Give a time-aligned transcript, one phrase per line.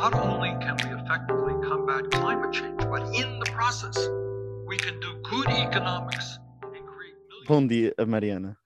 [0.00, 3.96] not only can we effectively combat climate change, but in the process,
[4.66, 7.48] we can do good economics and create millions.
[7.48, 8.56] Bom dia, Mariana.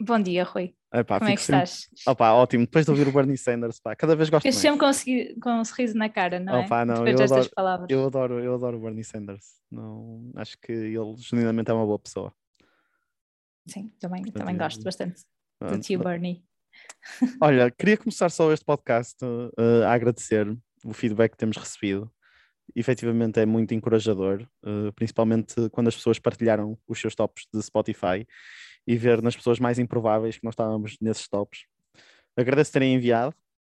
[0.00, 0.74] Bom dia, Rui.
[0.94, 1.88] Epá, Como é que sempre- estás?
[2.06, 2.64] Opa, ótimo.
[2.66, 4.54] Depois de ouvir o Bernie Sanders, pá, cada vez gosto mais.
[4.54, 6.64] sempre com, um sorri- com um sorriso na cara, não é?
[6.64, 7.90] Opa, não, Depois eu destas adoro- palavras.
[7.90, 9.44] Eu adoro, eu adoro o Bernie Sanders.
[9.70, 12.32] Não, acho que ele genuinamente é uma boa pessoa.
[13.66, 15.24] Sim, também, Portanto, também eu- gosto bastante
[15.60, 16.44] do tio Bernie.
[17.42, 20.46] Olha, queria começar só este podcast uh, a agradecer
[20.86, 22.10] o feedback que temos recebido.
[22.74, 28.26] Efetivamente é muito encorajador, uh, principalmente quando as pessoas partilharam os seus tops de Spotify
[28.86, 31.64] e ver nas pessoas mais improváveis que nós estávamos nesses tops.
[32.36, 33.34] Agradeço terem enviado,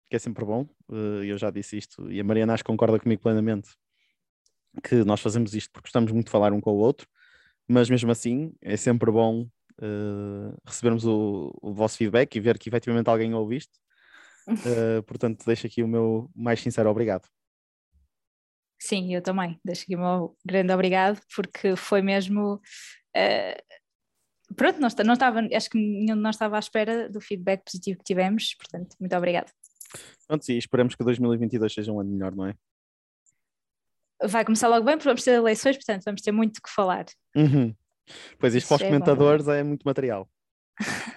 [0.08, 0.68] que é sempre bom.
[0.88, 3.70] uh, eu já disse isto e a Mariana acho que concorda comigo plenamente
[4.82, 7.08] que nós fazemos isto porque gostamos muito de falar um com o outro,
[7.66, 9.48] mas mesmo assim é sempre bom
[9.80, 13.78] uh, recebermos o, o vosso feedback e ver que efetivamente alguém ouve isto.
[14.48, 17.28] Uh, portanto, deixo aqui o meu mais sincero obrigado.
[18.78, 19.58] Sim, eu também.
[19.64, 22.60] Deixo aqui o meu grande obrigado, porque foi mesmo.
[23.14, 23.60] eh,
[24.54, 27.98] pronto, não, não estava, acho que nenhum de nós estava à espera do feedback positivo
[27.98, 29.50] que tivemos, portanto, muito obrigado.
[30.26, 32.54] Pronto, e esperamos que 2022 seja um ano melhor, não é?
[34.22, 37.06] Vai começar logo bem, porque vamos ter eleições, portanto, vamos ter muito que falar.
[37.34, 37.74] Uhum.
[38.38, 40.28] Pois isto para os é comentadores é muito material.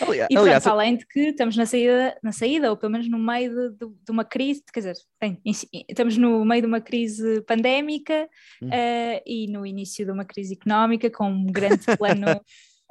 [0.00, 3.08] Aliás, E aliás, pronto, além de que estamos na saída, na saída ou pelo menos
[3.08, 5.40] no meio de, de- de uma crise, quer dizer, bem,
[5.88, 8.28] estamos no meio de uma crise pandémica
[8.62, 8.68] Hum.
[8.72, 12.26] eh, e no início de uma crise económica com um grande plano,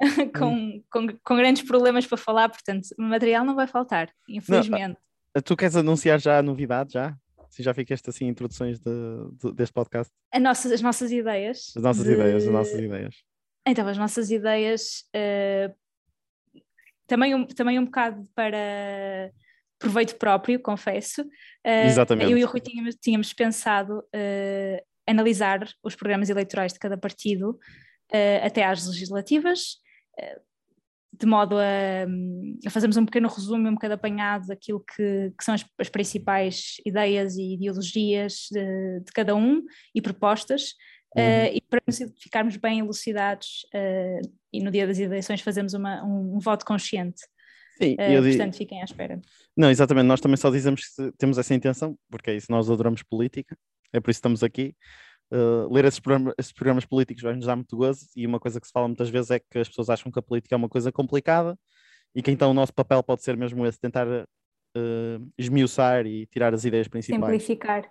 [0.36, 4.98] com, com, com grandes problemas para falar, portanto, material não vai faltar, infelizmente.
[5.44, 7.14] tu queres anunciar já a novidade, já?
[7.48, 8.90] Se já ficaste assim introduções de,
[9.40, 10.12] de- deste podcast?
[10.40, 11.72] Nossas, as nossas ideias.
[11.76, 13.14] As nossas de- ideias, as nossas ideias.
[13.66, 15.72] Então, as nossas ideias eh,
[17.06, 19.30] também, um, também um bocado para
[19.78, 21.24] proveito próprio, confesso.
[21.62, 22.30] Eh, Exatamente.
[22.30, 27.58] Eu e o Rui tínhamos, tínhamos pensado eh, analisar os programas eleitorais de cada partido
[28.10, 29.82] eh, até às legislativas,
[31.12, 32.06] de modo a,
[32.66, 36.76] a fazermos um pequeno resumo, um bocado apanhado daquilo que, que são as, as principais
[36.84, 39.62] ideias e ideologias de, de cada um
[39.94, 40.74] e propostas.
[41.16, 41.80] Eh, e para
[42.20, 44.20] ficarmos bem elucidados eh,
[44.52, 47.20] e no dia das eleições fazemos uma- um, um voto consciente.
[47.76, 49.20] Sim, di- portanto, fiquem à espera.
[49.56, 53.02] Não, exatamente, nós também só dizemos que temos essa intenção, porque é isso, nós adoramos
[53.02, 53.56] política,
[53.92, 54.74] é por isso que estamos aqui.
[55.32, 58.60] Uh, ler esses, programa- esses programas políticos vai nos dar muito gozo, e uma coisa
[58.60, 60.68] que se fala muitas vezes é que as pessoas acham que a política é uma
[60.68, 61.58] coisa complicada,
[62.14, 66.54] e que então o nosso papel pode ser mesmo esse, tentar uh, esmiuçar e tirar
[66.54, 67.20] as ideias principais.
[67.24, 67.90] Simplificar.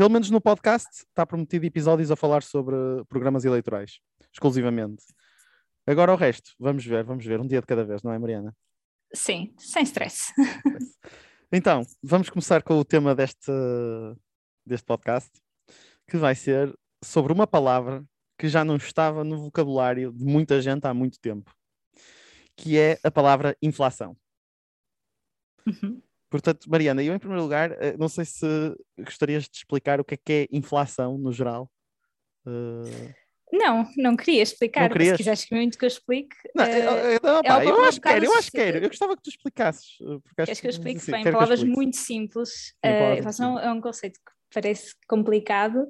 [0.00, 2.74] Pelo menos no podcast está prometido episódios a falar sobre
[3.06, 4.00] programas eleitorais,
[4.32, 5.04] exclusivamente.
[5.86, 8.56] Agora o resto, vamos ver, vamos ver, um dia de cada vez, não é, Mariana?
[9.12, 10.32] Sim, sem stress.
[11.52, 13.50] Então, vamos começar com o tema deste,
[14.64, 15.30] deste podcast,
[16.08, 16.72] que vai ser
[17.04, 18.02] sobre uma palavra
[18.38, 21.52] que já não estava no vocabulário de muita gente há muito tempo,
[22.56, 24.16] que é a palavra inflação.
[25.66, 26.00] Uhum.
[26.30, 28.46] Portanto, Mariana, eu em primeiro lugar, eh, não sei se
[28.98, 31.68] gostarias de explicar o que é que é inflação no geral.
[32.46, 33.14] Eh,
[33.52, 35.10] Não, não queria explicar, Não querias?
[35.14, 37.64] se quiseres que muito que eu explique, não, eh, eh, eh, não, é pá, uma-
[37.64, 38.78] eu acho que quero, eu acho que quero.
[38.78, 39.96] Eu gostava que tu explicasses.
[39.98, 42.50] Porque acho queres que eu explique sim, bem, que eu palavras muito simples.
[42.50, 45.84] Sim, palavras inflação é um conceito que parece complicado,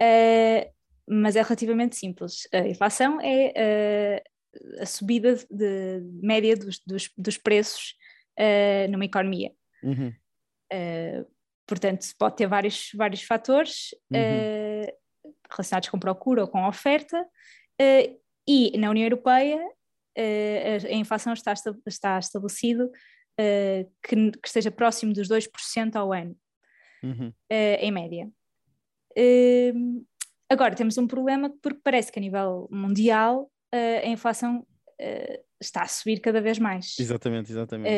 [0.00, 0.70] eh,
[1.08, 2.46] mas é relativamente simples.
[2.52, 4.22] A inflação é eh,
[4.80, 7.96] a subida de média dos, dos, dos preços
[8.88, 9.50] numa economia.
[9.82, 10.12] Uhum,
[10.72, 11.26] Uh,
[11.66, 14.18] portanto, pode ter vários, vários fatores Uhum.
[14.18, 14.92] uh,
[15.50, 19.60] relacionados com procura ou com oferta, uh, e na União Europeia
[20.16, 21.52] a, inflação está,
[21.86, 22.90] está estabelecido
[24.02, 26.36] que, que esteja próximo dos 2% ao ano,
[27.02, 27.28] uhum.
[27.28, 28.28] uh, em média.
[30.48, 34.66] Agora, temos um problema porque parece que a nível mundial a inflação
[35.60, 36.96] está a subir cada vez mais.
[36.98, 37.94] Exatamente, exatamente.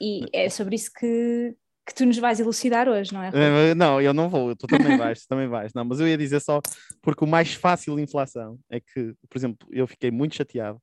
[0.00, 1.54] E é sobre isso que,
[1.86, 3.28] que tu nos vais elucidar hoje, não é?
[3.28, 3.40] Rui?
[3.40, 5.72] Eh, Não, eu não vou, tu também vais, tu também vais.
[5.74, 6.60] Não, mas eu ia dizer só
[7.02, 10.80] porque o mais fácil de inflação é que, por exemplo, eu fiquei muito chateado.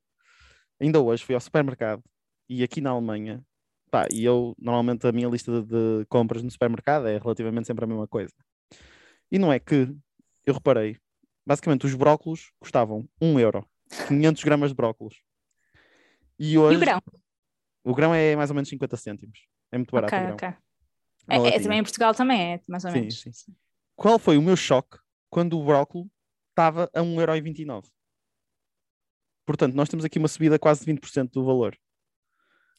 [0.79, 2.03] Ainda hoje fui ao supermercado
[2.47, 3.43] e aqui na Alemanha,
[3.89, 7.87] pá, e eu normalmente a minha lista de, compras no supermercado é relativamente sempre a
[7.87, 8.33] mesma coisa.
[9.31, 9.91] E não é que
[10.45, 10.97] eu reparei,
[11.45, 13.65] basicamente os brócolos custavam 1 euro,
[14.07, 15.21] 500 gramas de brócolos.
[16.39, 17.01] E E hoje o grão?
[17.89, 19.39] O grão é mais ou menos 50 cêntimos.
[19.71, 20.47] É muito barato Ok, ok.
[21.29, 21.61] É, é, latinha.
[21.63, 23.21] também em Portugal também é, mais ou Sim, menos.
[23.21, 23.55] sim.
[23.95, 24.97] Qual foi o meu choque
[25.29, 26.09] quando o brócolo
[26.51, 27.85] estava a 1,29€?
[29.45, 31.77] Portanto, nós temos aqui uma subida quase de 20% do valor.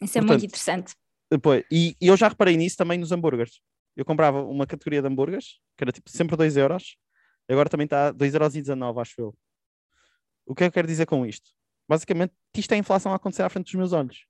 [0.00, 0.94] Isso é Portanto, muito interessante.
[1.31, 3.61] Depois, e, e eu já reparei nisso também nos hambúrgueres.
[3.96, 6.96] eu comprava uma categoria de hambúrgueres, que era tipo sempre 2 euros,
[7.49, 9.34] agora também está 2,19€, acho eu.
[10.46, 11.50] O que é que eu quero dizer com isto?
[11.88, 14.25] Basicamente, isto é a inflação a acontecer à frente dos meus olhos.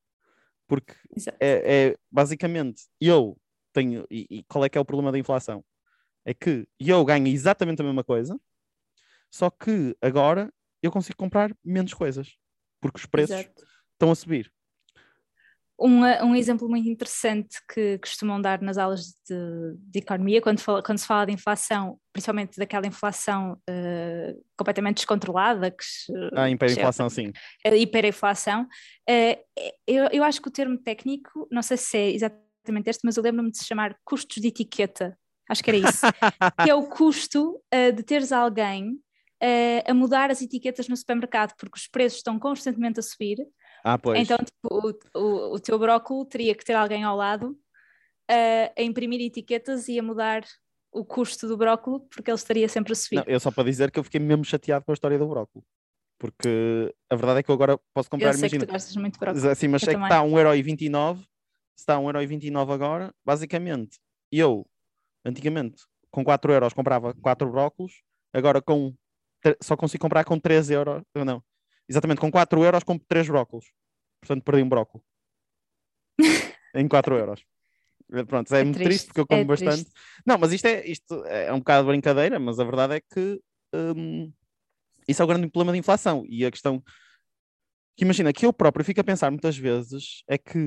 [0.68, 0.94] Porque
[1.40, 3.36] é, é, basicamente eu
[3.72, 4.06] tenho.
[4.10, 5.64] E, e, qual é que é o problema da inflação?
[6.24, 8.38] É que eu ganho exatamente a mesma coisa,
[9.30, 12.36] só que agora eu consigo comprar menos coisas,
[12.80, 13.66] porque os preços Exato.
[13.92, 14.52] estão a subir.
[15.80, 20.82] Um, um exemplo muito interessante que costumam dar nas aulas de, de economia, quando, fala,
[20.82, 25.70] quando se fala de inflação, principalmente daquela inflação uh, completamente descontrolada.
[25.70, 25.84] Que,
[26.34, 27.32] ah, hiperinflação, sim.
[27.64, 28.62] Hiperinflação.
[29.08, 29.38] Uh,
[29.86, 33.22] eu, eu acho que o termo técnico, não sei se é exatamente este, mas eu
[33.22, 35.16] lembro-me de se chamar custos de etiqueta.
[35.48, 36.00] Acho que era isso.
[36.64, 38.98] que é o custo uh, de teres alguém
[39.86, 43.36] a mudar as etiquetas no supermercado, porque os preços estão constantemente a subir
[43.84, 44.20] ah, pois.
[44.20, 47.50] Então, tipo, o, o, o teu brócolo teria que ter alguém ao lado
[48.30, 50.44] uh, a imprimir etiquetas e a mudar
[50.90, 53.16] o custo do brócolo, porque ele estaria sempre a subir.
[53.16, 55.64] Não, eu só para dizer que eu fiquei mesmo chateado com a história do brócolo.
[56.18, 58.60] Porque a verdade é que eu agora posso comprar, eu sei imagina.
[58.60, 59.48] Que tu gostas muito de brócolo.
[59.48, 60.08] Assim, mas eu sei também.
[60.08, 61.24] que está a 1,29€, se
[61.76, 63.98] está a 1,29€ agora, basicamente,
[64.32, 64.66] eu,
[65.24, 68.02] antigamente, com 4 euros comprava 4 brócolos,
[68.32, 68.94] agora com
[69.62, 71.42] só consigo comprar com 3 euros, não,
[71.88, 73.66] Exatamente, com 4 euros compro 3 brócolos.
[74.20, 75.02] Portanto, perdi um brócolo.
[76.74, 77.44] em 4 euros.
[78.26, 79.84] Pronto, é, é muito triste, triste porque eu como é bastante.
[79.84, 79.92] Triste.
[80.24, 83.40] Não, mas isto é, isto é um bocado de brincadeira, mas a verdade é que
[83.74, 84.32] hum,
[85.06, 86.24] isso é o grande problema da inflação.
[86.28, 86.82] E a questão
[87.96, 90.58] que imagina que eu próprio fico a pensar muitas vezes é que,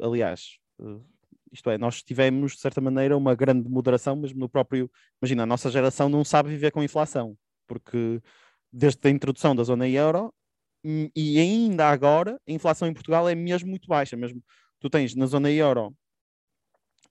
[0.00, 1.00] aliás, eh,
[1.52, 4.90] isto é, nós tivemos de certa maneira uma grande moderação, mesmo no próprio.
[5.22, 7.36] Imagina, a nossa geração não sabe viver com inflação,
[7.68, 8.20] porque
[8.72, 10.34] desde a introdução da zona euro
[11.14, 14.16] e ainda agora a inflação em Portugal é mesmo muito baixa.
[14.16, 14.42] Mesmo
[14.80, 15.94] tu tens na zona euro,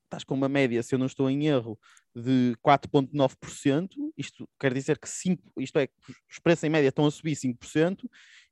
[0.06, 1.78] estás com uma média, se eu não estou em erro,
[2.16, 3.90] de 4,9%.
[4.18, 5.90] Isto quer dizer que 5, isto é,
[6.30, 8.10] os preços em média estão a subir 5%,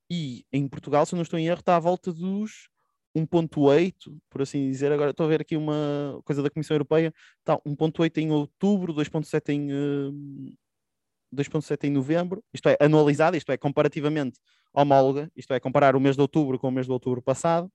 [0.10, 2.70] e em Portugal, se eu não estou em erro, está à volta dos
[3.16, 4.92] 1.8, por assim dizer.
[4.92, 9.50] Agora estou a ver aqui uma coisa da Comissão Europeia, está 1.8 em outubro, 2.7
[9.54, 10.58] em,
[11.34, 14.40] 2.7 em novembro, isto é, anualizada, isto é, comparativamente
[14.74, 17.72] homóloga, isto é, comparar o mês de outubro com o mês de outubro passado.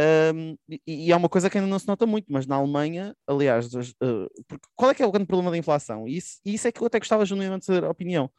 [0.00, 3.16] Um, e, e, é uma coisa que ainda não se nota muito, mas na Alemanha,
[3.26, 4.28] aliás, uh,
[4.76, 6.06] qual é que é o grande problema da inflação?
[6.06, 8.30] E isso, isso é que eu até gostava genuinamente de saber a opinião.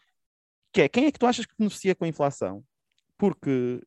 [0.71, 2.63] Que é, quem é que tu achas que beneficia com a inflação?
[3.17, 3.81] Porque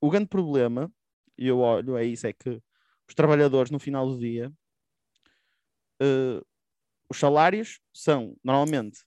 [0.00, 0.90] o grande problema,
[1.36, 2.62] e eu olho, é isso, é que
[3.06, 4.50] os trabalhadores no final do dia,
[6.02, 6.44] uh,
[7.10, 9.00] os salários são normalmente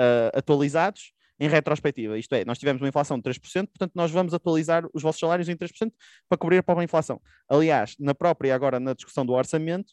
[0.00, 2.18] uh, atualizados em retrospectiva.
[2.18, 5.48] Isto é, nós tivemos uma inflação de 3%, portanto, nós vamos atualizar os vossos salários
[5.48, 5.92] em 3%
[6.28, 7.20] para cobrir a própria inflação.
[7.48, 9.92] Aliás, na própria, agora na discussão do orçamento,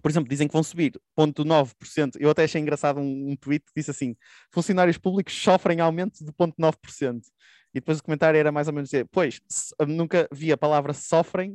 [0.00, 2.16] por exemplo, dizem que vão subir 0,9%.
[2.18, 4.16] Eu até achei engraçado um, um, tweet que disse assim:
[4.50, 7.20] funcionários públicos sofrem aumento de 0,9%.
[7.74, 9.40] E depois o comentário era mais ou menos dizer: pois,
[9.86, 11.52] nunca vi a palavra sofrem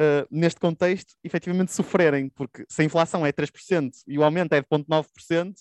[0.00, 4.60] uh, neste contexto, efetivamente sofrerem, porque se a inflação é 3% e o aumento é
[4.60, 5.54] de 0,9%,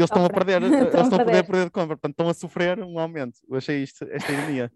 [0.00, 2.80] eles estão a perder, eles estão a perder poder de compra, portanto estão a sofrer
[2.80, 3.38] um aumento.
[3.48, 4.72] Eu achei isto, esta ironia.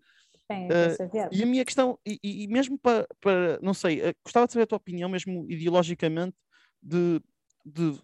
[0.50, 4.46] Sim, uh, e a minha questão, e, e mesmo para, para, não sei, uh, gostava
[4.46, 6.36] de saber a tua opinião, mesmo ideologicamente,
[6.82, 7.20] de,
[7.64, 7.98] de,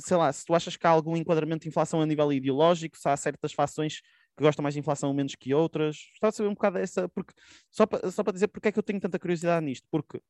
[0.00, 3.08] sei lá, se tu achas que há algum enquadramento de inflação a nível ideológico, se
[3.08, 4.00] há certas fações
[4.36, 5.96] que gostam mais de inflação menos que outras.
[6.12, 7.34] Gostava de saber um bocado dessa, porque,
[7.70, 10.20] só para, só para dizer porque é que eu tenho tanta curiosidade nisto, porque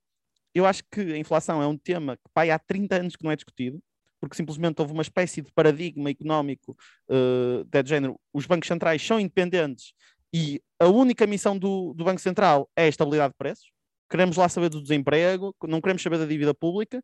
[0.55, 3.31] eu acho que a inflação é um tema que pai, há 30 anos que não
[3.31, 3.83] é discutido,
[4.23, 6.77] porque simplesmente houve uma espécie de paradigma económico
[7.09, 8.21] uh, de género.
[8.33, 9.95] Os bancos centrais são independentes
[10.33, 13.73] e a única missão do, do Banco Central é a estabilidade de preços.
[14.09, 17.03] Queremos lá saber do desemprego, não queremos saber da dívida pública,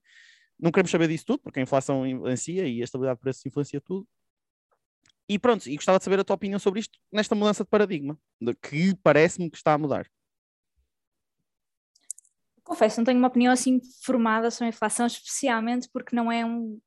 [0.61, 3.81] não queremos saber disso tudo, porque a inflação influencia e a estabilidade de preços influencia
[3.81, 4.07] tudo.
[5.29, 8.17] E pronto, e gostava de saber a tua opinião sobre isto, nesta mudança de paradigma,
[8.63, 10.09] que parece-me que está a mudar.
[12.63, 16.79] Confesso, não tenho uma opinião assim formada sobre a inflação, especialmente porque não é um,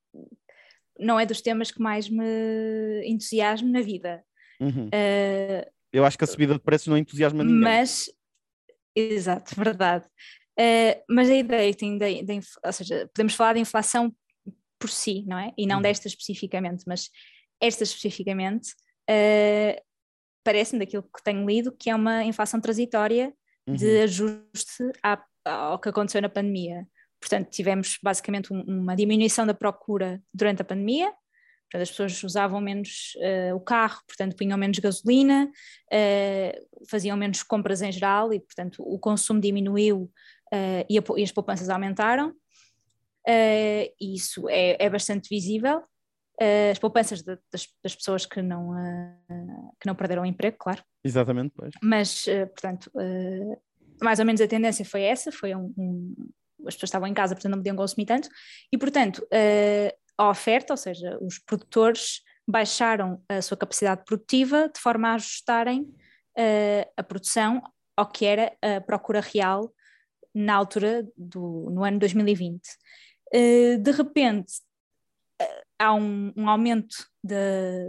[0.99, 4.23] não é dos temas que mais me entusiasma na vida.
[4.59, 4.87] Uhum.
[4.87, 7.59] Uh, eu acho que a subida de preços não entusiasma ninguém.
[7.59, 8.09] Mas,
[8.95, 10.05] exato, verdade.
[10.59, 11.99] Uh, mas a ideia tem,
[12.63, 14.13] ou seja, podemos falar de inflação
[14.79, 15.51] por si, não é?
[15.57, 15.81] E não uhum.
[15.81, 17.09] desta especificamente, mas
[17.59, 18.71] esta especificamente
[19.09, 19.81] uh,
[20.43, 23.33] parece-me daquilo que tenho lido que é uma inflação transitória
[23.67, 23.75] uhum.
[23.75, 26.87] de ajuste à, ao que aconteceu na pandemia.
[27.21, 32.59] Portanto, tivemos basicamente um, uma diminuição da procura durante a pandemia, portanto, as pessoas usavam
[32.59, 35.49] menos uh, o carro, portanto, punham menos gasolina,
[35.93, 40.11] uh, faziam menos compras em geral e, portanto, o consumo diminuiu
[40.51, 42.33] uh, e, a, e, as poupanças aumentaram.
[43.27, 45.83] e isso é, é bastante visível.
[46.71, 48.71] As poupanças de, das, das, pessoas que não,
[49.79, 50.83] que não perderam o emprego, claro.
[51.03, 51.71] Exatamente, pois.
[51.83, 52.91] Mas, portanto,
[54.01, 56.15] mais ou menos a tendência foi essa, foi um, um,
[56.67, 58.29] as pessoas estavam em casa, portanto não podiam consumir tanto,
[58.71, 59.25] e portanto
[60.17, 65.81] a oferta, ou seja, os produtores baixaram a sua capacidade produtiva de forma a ajustarem
[65.81, 67.61] uh, a produção
[67.95, 69.73] ao que era a procura real
[70.33, 72.57] na altura do no ano 2020.
[72.57, 72.59] Uh,
[73.33, 74.53] eh, de repente
[75.79, 76.95] há um, um aumento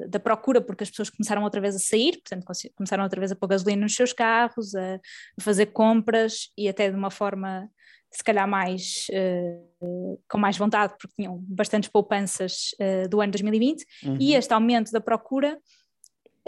[0.09, 3.37] da procura porque as pessoas começaram outra vez a sair, portanto começaram outra vez a
[3.37, 4.99] pôr gasolina nos seus carros, a
[5.39, 7.69] fazer compras e até de uma forma
[8.13, 13.85] se calhar mais uh, com mais vontade, porque tinham bastantes poupanças uh, do ano 2020,
[14.05, 14.17] uhum.
[14.21, 15.59] e este aumento da procura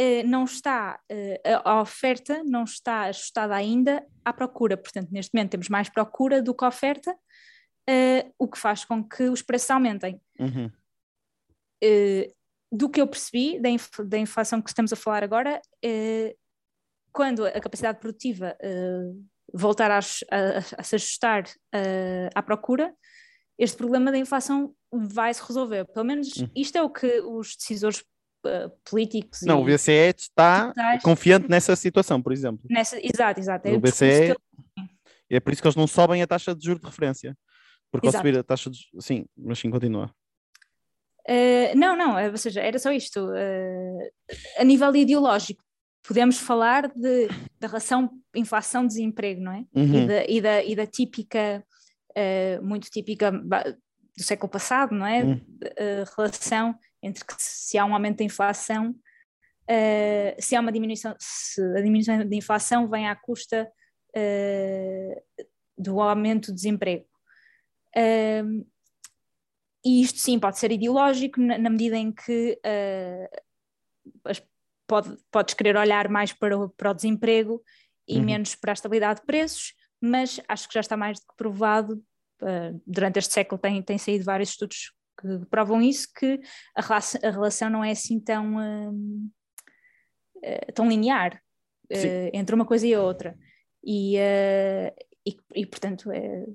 [0.01, 1.01] uh, não está,
[1.65, 6.55] a oferta não está ajustada ainda à procura, portanto, neste momento temos mais procura do
[6.55, 7.17] que oferta,
[8.39, 10.21] o que faz com que os preços aumentem.
[10.39, 10.71] Uhum.
[12.73, 15.61] do que eu percebi da, inf da inflação que estamos a falar agora,
[17.13, 18.57] quando a capacidade produtiva
[19.55, 20.01] voltar a, a,
[20.79, 22.93] a se ajustar uh, à procura,
[23.59, 25.85] este problema da inflação vai se resolver.
[25.87, 26.49] Pelo menos hum.
[26.55, 28.01] isto é o que os decisores
[28.45, 29.43] uh, políticos.
[29.43, 32.67] Não, o BCE está confiante nessa situação, por exemplo.
[32.69, 33.69] Nessa, exato, exato.
[33.69, 34.35] É o BCE.
[35.31, 37.37] É por isso que eles não sobem a taxa de juros de referência.
[37.91, 38.79] Porque ao subir a taxa de.
[38.99, 40.13] Sim, mas sim, continua.
[41.29, 43.25] Uh, não, não, ou seja, era só isto.
[43.25, 44.11] Uh,
[44.59, 45.64] a nível ideológico,
[46.07, 49.65] podemos falar de, da relação inflação-desemprego, não é?
[49.75, 49.95] Uhum.
[49.95, 51.65] E, da, e, da, e, da, típica,
[52.11, 55.25] uh, muito típica do século passado, não é?
[55.25, 55.35] Uhum.
[55.35, 61.15] Uh, relação entre que se há um aumento da inflação, uh, se há uma diminuição,
[61.19, 63.69] se a diminuição da inflação vem à custa
[65.77, 67.05] do aumento do desemprego.
[69.85, 72.57] e isto sim pode ser ideológico na, na medida em que
[74.25, 74.41] as
[74.87, 77.63] pode, podes querer olhar mais para o, para o desemprego
[78.07, 78.25] e uhum.
[78.25, 81.95] menos para a estabilidade de preços, mas acho que já está mais do que provado,
[82.43, 86.41] uh, durante este século tem, tem saído vários estudos que provam isso, que
[86.75, 88.93] a, relação, a relação não é assim tão, uh,
[90.37, 91.41] uh, tão linear
[92.33, 93.39] entre uma coisa e a outra.
[93.85, 94.17] E,
[95.25, 96.47] e, e, portanto, é,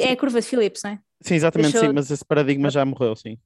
[0.00, 0.98] é a curva de Phillips, não é?
[1.22, 1.88] Sim, exatamente, Deixou...
[1.88, 3.38] sim, mas esse paradigma já morreu, sim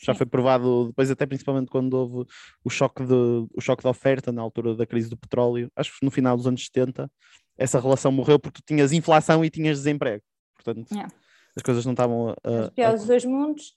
[0.00, 2.30] já foi provado depois até principalmente quando houve
[2.64, 6.04] o choque de, o choque de oferta na altura da crise do petróleo, acho que
[6.04, 7.10] no final dos anos 70
[7.56, 10.22] essa relação morreu porque tu tinhas inflação e tinhas desemprego,
[10.54, 11.12] portanto yeah.
[11.56, 13.76] as coisas não estavam a, Os piores dos dois mundos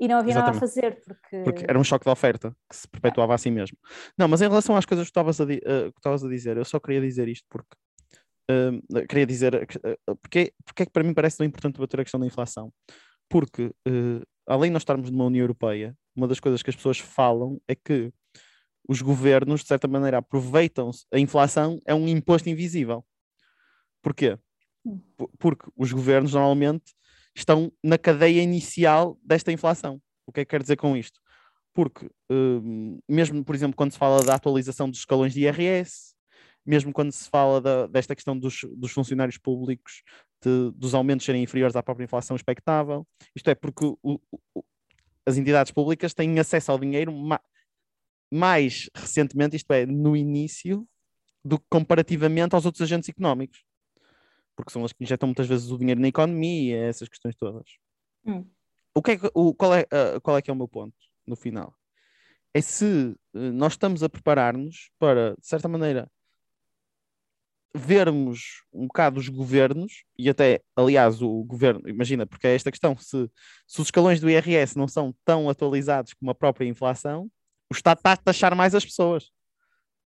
[0.00, 0.54] e não havia Exatamente.
[0.54, 1.42] nada a fazer porque...
[1.44, 3.76] porque era um choque de oferta que se perpetuava assim mesmo.
[4.16, 7.02] Não, mas em relação às coisas que estavas a, uh, a dizer, eu só queria
[7.02, 7.76] dizer isto porque
[8.50, 12.04] uh, queria dizer uh, porque, porque é que para mim parece tão importante bater a
[12.04, 12.72] questão da inflação
[13.28, 16.98] porque uh, além de nós estarmos numa União Europeia, uma das coisas que as pessoas
[16.98, 18.12] falam é que
[18.88, 21.06] os governos, de certa maneira, aproveitam-se.
[21.12, 23.04] A inflação é um imposto invisível.
[24.02, 24.36] Porquê?
[24.84, 25.00] Hum.
[25.38, 26.92] Porque os governos normalmente
[27.34, 30.02] estão na cadeia inicial desta inflação.
[30.26, 31.20] O que é que quer dizer com isto?
[31.72, 36.14] Porque, hum, mesmo, por exemplo, quando se fala da atualização dos escalões de IRS,
[36.66, 40.02] mesmo quando se fala da, desta questão dos, dos funcionários públicos,
[40.42, 43.06] de, dos aumentos serem inferiores à própria inflação expectável.
[43.34, 44.20] Isto é porque o,
[44.54, 44.64] o,
[45.26, 47.40] as entidades públicas têm acesso ao dinheiro ma,
[48.32, 50.86] mais recentemente, isto é, no início,
[51.44, 53.64] do que comparativamente aos outros agentes económicos.
[54.56, 57.64] Porque são as que injetam muitas vezes o dinheiro na economia, essas questões todas.
[58.24, 58.46] Hum.
[58.94, 61.36] O que é, o, qual, é, uh, qual é que é o meu ponto no
[61.36, 61.74] final?
[62.52, 62.84] É se
[63.34, 66.10] uh, nós estamos a preparar-nos para, de certa maneira,
[67.74, 72.96] vermos um bocado os governos, e até, aliás, o governo, imagina, porque é esta questão,
[72.98, 73.30] se,
[73.66, 77.30] se os escalões do IRS não são tão atualizados como a própria inflação,
[77.70, 79.30] o Estado está a taxar mais as pessoas.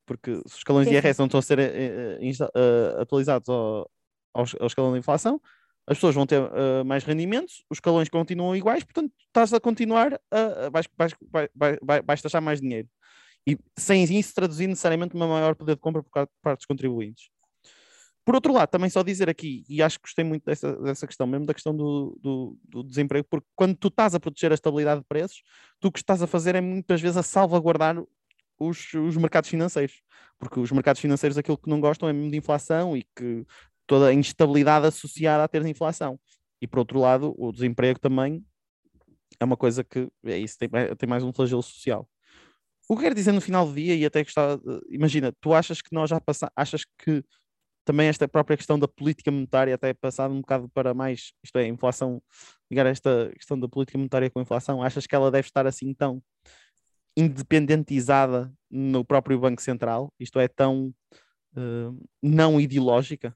[0.06, 3.90] Porque se os escalões do IRS não estão a ser uh, uh, atualizados ao,
[4.34, 5.40] ao, ao, escalão da inflação,
[5.88, 10.20] as pessoas vão ter uh, mais rendimentos, os escalões continuam iguais, portanto estás a continuar,
[10.30, 11.14] a, vais, vais,
[11.56, 12.90] vais, vais taxar mais dinheiro.
[13.48, 17.30] E sem isso traduzir necessariamente uma maior poder de compra por parte dos contribuintes.
[18.26, 21.28] Por outro lado, também só dizer aqui, e acho que gostei muito dessa, dessa questão,
[21.28, 25.02] mesmo da questão do, do, do, desemprego, porque quando tu estás a proteger a estabilidade
[25.02, 25.44] de preços,
[25.80, 28.02] tu o que estás a fazer é muitas vezes a salvaguardar
[28.58, 30.02] os, os mercados financeiros,
[30.40, 33.46] porque os mercados financeiros aquilo que não gostam é mesmo de inflação e que
[33.86, 36.18] toda a instabilidade associada a ter inflação.
[36.62, 38.42] E por outro lado, o desemprego também
[39.38, 42.08] é uma coisa que é isso, tem, tem mais um flagelo social.
[42.88, 45.94] O que quero dizer no final do dia, e até gostava, imagina, tu achas que
[45.94, 47.24] nós já passamos, achas que
[47.86, 51.68] também esta própria questão da política monetária, até passado um bocado para mais, isto é,
[51.68, 52.22] inflação,
[52.72, 55.94] ligar esta questão da política monetária com a inflação, achas que ela deve estar assim
[55.94, 56.22] tão
[57.16, 60.94] independentizada no próprio Banco Central, isto é, tão
[61.56, 63.36] uh, não ideológica?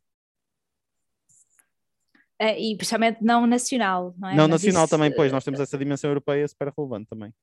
[2.39, 4.35] É, e principalmente não nacional, não é?
[4.35, 7.33] Não Mas nacional isso, também, pois, nós temos essa dimensão europeia super relevante também.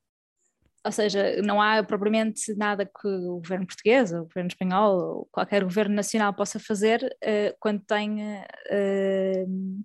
[0.85, 5.29] Ou seja, não há propriamente nada que o governo português, ou o governo espanhol, ou
[5.31, 8.19] qualquer governo nacional possa fazer uh, quando tem.
[8.71, 9.83] Uh,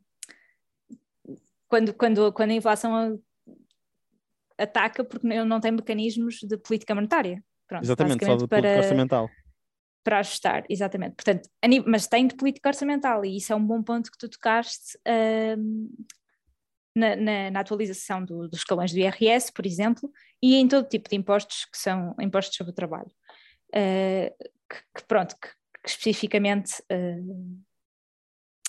[1.66, 3.18] quando, quando, quando a inflação
[4.58, 7.42] ataca porque não tem mecanismos de política monetária.
[7.66, 9.30] Pronto, Exatamente, só de para, política orçamental.
[10.04, 11.14] Para ajustar, exatamente.
[11.14, 11.48] Portanto,
[11.86, 16.06] mas tem de política orçamental e isso é um bom ponto que tu tocaste uh,
[16.94, 20.10] na, na, na, atualização do, dos escalões do IRS, por exemplo,
[20.42, 23.10] e em todo tipo de impostos que são impostos sobre o trabalho.
[23.68, 24.34] Uh,
[24.68, 27.62] que, que, pronto, que, que especificamente uh,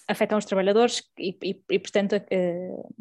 [0.08, 2.96] afetam os trabalhadores e, e, e portanto, uh,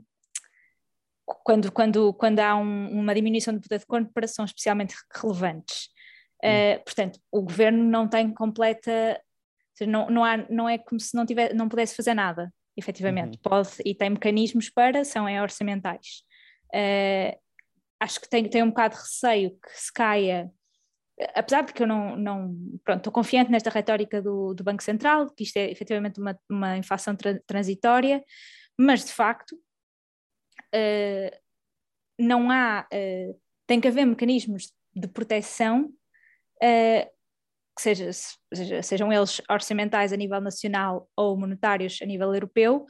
[1.45, 5.89] quando, quando, quando há um, uma diminuição do poder de compra, são especialmente relevantes.
[6.43, 9.21] Uh, portanto, o governo não tem completa.
[9.87, 13.37] Não, não, há, não é como se não, tiver, não pudesse fazer nada, efetivamente.
[13.37, 13.43] Uhum.
[13.43, 16.23] Pode e tem mecanismos para, são é orçamentais.
[16.75, 17.39] Uh,
[18.01, 20.51] acho que tem, tem um bocado de receio que se caia,
[21.35, 25.31] apesar de que eu não, não pronto, estou confiante nesta retórica do, do Banco Central,
[25.31, 28.25] que isto é efetivamente uma, uma inflação tra transitória,
[28.79, 29.53] mas de facto
[30.75, 31.37] uh,
[32.19, 35.93] não há, uh, tem que haver mecanismos de proteção,
[36.63, 37.20] uh,
[37.81, 38.11] que seja,
[38.53, 42.85] seja, sejam eles orçamentais a nível nacional ou monetários a nível europeu,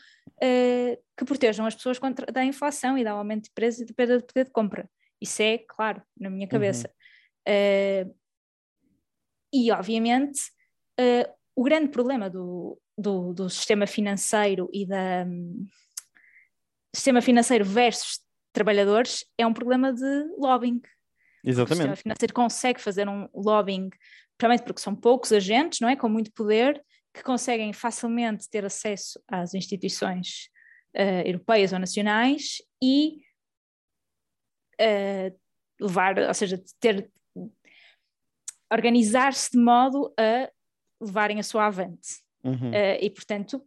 [1.16, 4.18] que protejam as pessoas contra da inflação e do aumento de preços e de perda
[4.18, 4.90] de poder de compra.
[5.20, 6.50] Isso é claro na minha uhum.
[6.50, 6.90] cabeça.
[7.48, 8.14] Uhum.
[9.52, 10.40] e, obviamente,
[11.54, 15.26] o grande problema do, do, do sistema financeiro e da,
[16.94, 18.20] sistema financeiro versus
[18.52, 20.80] trabalhadores é um problema de lobbying.
[21.44, 21.72] Exatamente.
[21.72, 23.88] O sistema financeiro consegue fazer um lobbying,
[24.36, 25.96] principalmente porque são poucos agentes, não é?
[25.96, 30.48] Com muito poder, que conseguem facilmente ter acesso às instituições
[30.96, 33.18] uh, europeias ou nacionais e
[34.80, 35.38] uh,
[35.80, 37.10] levar, ou seja, ter
[38.72, 40.48] organizar-se de modo a
[41.00, 42.20] levarem a sua avante.
[42.44, 42.70] Uhum.
[42.70, 43.64] Uh, e, portanto,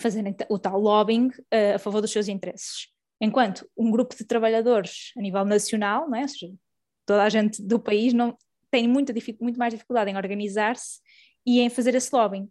[0.00, 1.30] fazerem o tal lobbying
[1.74, 2.88] a favor dos seus interesses.
[3.20, 6.22] Enquanto um grupo de trabalhadores a nível nacional, não é?
[6.22, 6.52] ou seja,
[7.06, 8.36] toda a gente do país não,
[8.70, 11.00] tem muita, muito mais dificuldade em organizar-se
[11.46, 12.48] e em fazer esse lobbying.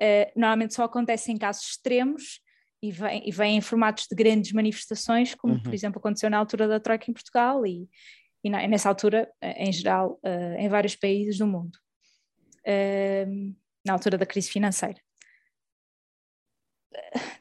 [0.00, 2.40] Uh, normalmente só acontece em casos extremos
[2.82, 5.62] e vem, e vem em formatos de grandes manifestações, como uhum.
[5.62, 7.88] por exemplo aconteceu na altura da Troika em Portugal e,
[8.42, 11.76] e na, nessa altura, em geral, uh, em vários países do mundo,
[12.66, 13.54] uh,
[13.86, 15.00] na altura da crise financeira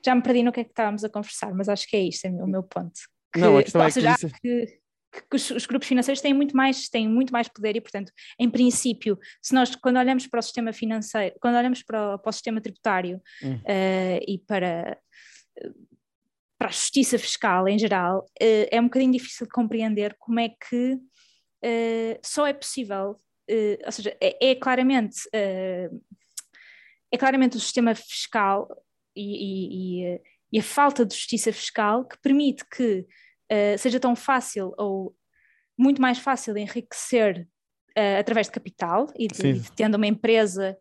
[0.04, 2.26] já me perdi no que é que estávamos a conversar, mas acho que é isto,
[2.26, 3.00] é o meu ponto.
[3.34, 4.80] Que, não, a questão é que, que,
[5.21, 8.49] que os, os, grupos financeiros têm muito mais têm muito mais poder e portanto em
[8.49, 12.34] princípio se nós quando olhamos para o sistema financeiro quando olhamos para o, para o
[12.34, 14.97] sistema tributário uh, e para
[16.58, 20.49] para a justiça fiscal em geral uh, é um bocadinho difícil de compreender como é
[20.49, 23.17] que uh, só é possível
[23.86, 25.89] ou seja é, é claramente é
[27.19, 28.67] claramente o sistema fiscal
[29.13, 30.21] e, e,
[30.54, 33.06] e, a falta de justiça fiscal que permite que
[33.54, 35.16] uh, seja tão fácil ou
[35.78, 37.48] muito mais fácil enriquecer
[37.98, 40.78] uh, através de capital e de, de, tendo uma empresa,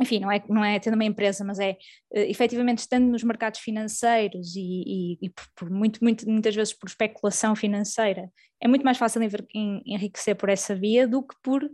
[0.00, 3.60] enfim, não é, não é tendo uma empresa, mas é uh, efetivamente estando nos mercados
[3.60, 8.98] financeiros e, e, e por muito, muito, muitas vezes por especulação financeira, é muito mais
[8.98, 9.20] fácil
[9.54, 11.68] enriquecer por essa via do que por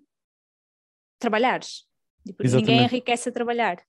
[1.19, 1.85] trabalhares.
[2.27, 3.83] Tipo, ninguém enriquece a trabalhar.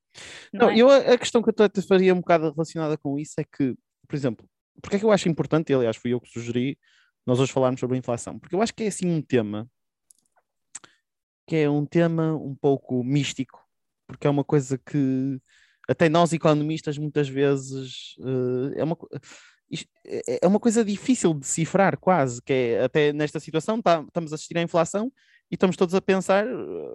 [0.54, 0.78] Não, não é?
[0.78, 3.76] eu, a questão que eu até faria um bocado relacionada com isso é que,
[4.08, 4.48] por exemplo,
[4.82, 6.78] porque é que eu acho importante, e aliás fui eu que sugeri,
[7.26, 9.70] nós hoje falarmos sobre a inflação, porque eu acho que é assim um tema
[11.48, 13.60] que é um tema um pouco místico,
[14.08, 15.40] porque é uma coisa que
[15.88, 18.98] até nós economistas muitas vezes uh, é uma
[20.06, 24.32] é, é uma coisa difícil de decifrar quase, que é até nesta situação tá, estamos
[24.32, 25.12] a assistir à inflação
[25.52, 26.46] e estamos todos a pensar,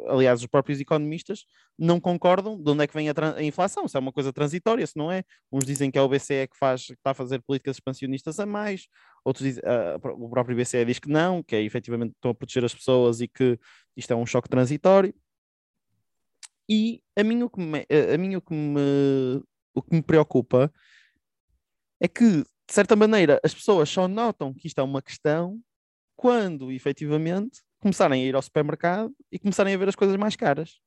[0.08, 1.44] aliás, os próprios economistas
[1.78, 4.84] não concordam de onde é que vem a, a, inflação, se é uma coisa transitória,
[4.86, 5.22] se não é.
[5.52, 8.46] Uns dizem que é o BCE que, faz, que está a fazer políticas expansionistas a
[8.46, 8.88] mais,
[9.24, 12.64] outros dizem, uh, o próprio BCE diz que não, que é efetivamente estão a proteger
[12.64, 13.58] as pessoas e que
[13.96, 15.14] isto é um choque transitório.
[16.68, 19.42] E a mim o que me, a mim, o que me,
[19.74, 20.72] o que me preocupa
[22.00, 25.60] é que, de certa maneira, as pessoas só notam que isto é uma questão
[26.16, 30.78] quando efetivamente começarem a ir ao supermercado e começarem a ver as coisas mais caras.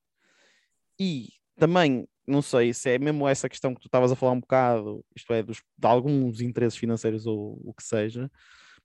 [0.99, 4.39] E também não sei se é mesmo essa questão que tu estavas a falar um
[4.39, 8.32] bocado, isto é, dos, de alguns interesses financeiros ou o que seja,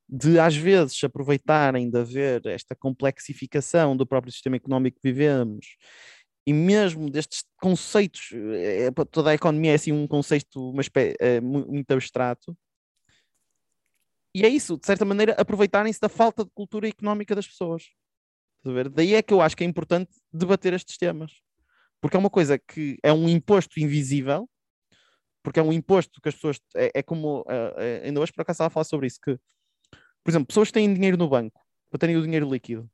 [0.09, 5.77] de às vezes aproveitarem de haver esta complexificação do próprio sistema económico que vivemos
[6.47, 10.81] e mesmo destes conceitos, é, toda a economia é assim um conceito uma
[11.21, 12.57] é, muito abstrato.
[14.39, 17.91] E é isso, de certa maneira, aproveitarem-se da falta de cultura económica das pessoas.
[18.93, 21.33] Daí é que eu acho que é importante debater estes temas.
[22.01, 24.49] Porque é uma coisa que é um imposto invisível,
[25.43, 26.61] porque é um imposto que as pessoas.
[26.77, 27.45] É, é como.
[27.49, 29.19] É, ainda hoje, por acaso, estava a falar sobre isso.
[29.21, 29.37] Que,
[30.23, 32.89] por exemplo, pessoas que têm dinheiro no banco, para terem o dinheiro líquido,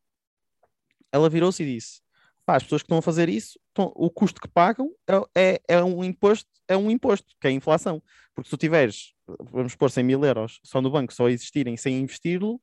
[1.13, 2.01] ela virou-se e disse:
[2.47, 5.61] Pá, as pessoas que estão a fazer isso, estão, o custo que pagam é, é,
[5.69, 8.03] é, um imposto, é um imposto, que é a inflação.
[8.35, 9.14] Porque se tu tiveres,
[9.51, 12.61] vamos pôr 100 mil euros só no banco, só existirem sem investi-lo,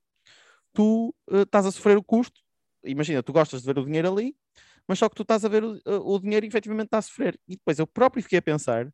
[0.74, 2.40] tu uh, estás a sofrer o custo.
[2.84, 4.36] Imagina, tu gostas de ver o dinheiro ali,
[4.88, 7.40] mas só que tu estás a ver o, o dinheiro e efetivamente está a sofrer.
[7.48, 8.92] E depois eu próprio fiquei a pensar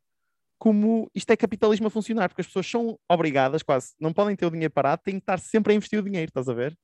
[0.58, 4.44] como isto é capitalismo a funcionar, porque as pessoas são obrigadas, quase, não podem ter
[4.44, 6.76] o dinheiro parado, têm que estar sempre a investir o dinheiro, estás a ver?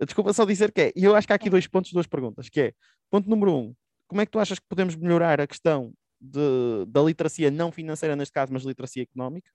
[0.00, 2.48] Desculpa só dizer que é, e eu acho que há aqui dois pontos, duas perguntas,
[2.48, 2.72] que é,
[3.10, 3.74] ponto número um,
[4.08, 8.14] como é que tu achas que podemos melhorar a questão de, da literacia não financeira,
[8.14, 9.50] neste caso, mas literacia económica?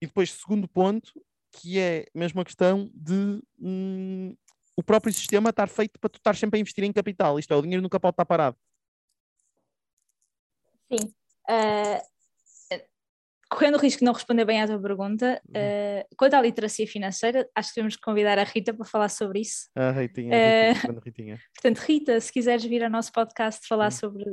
[0.00, 1.12] E depois, segundo ponto,
[1.52, 4.36] que é mesmo a questão de hum,
[4.76, 7.38] o próprio sistema estar feito para tu estar sempre a investir em capital.
[7.38, 8.56] Isto é, o dinheiro nunca pode estar parado.
[10.92, 11.12] Sim.
[11.48, 12.16] Uh,
[13.48, 17.48] correndo o risco de não responder bem à tua pergunta, uh, quanto à literacia financeira,
[17.54, 19.68] acho que que convidar a Rita para falar sobre isso.
[19.74, 21.40] A Ritinha, uh, Rita, Ritinha.
[21.54, 24.24] Portanto, Rita, se quiseres vir ao nosso podcast falar sobre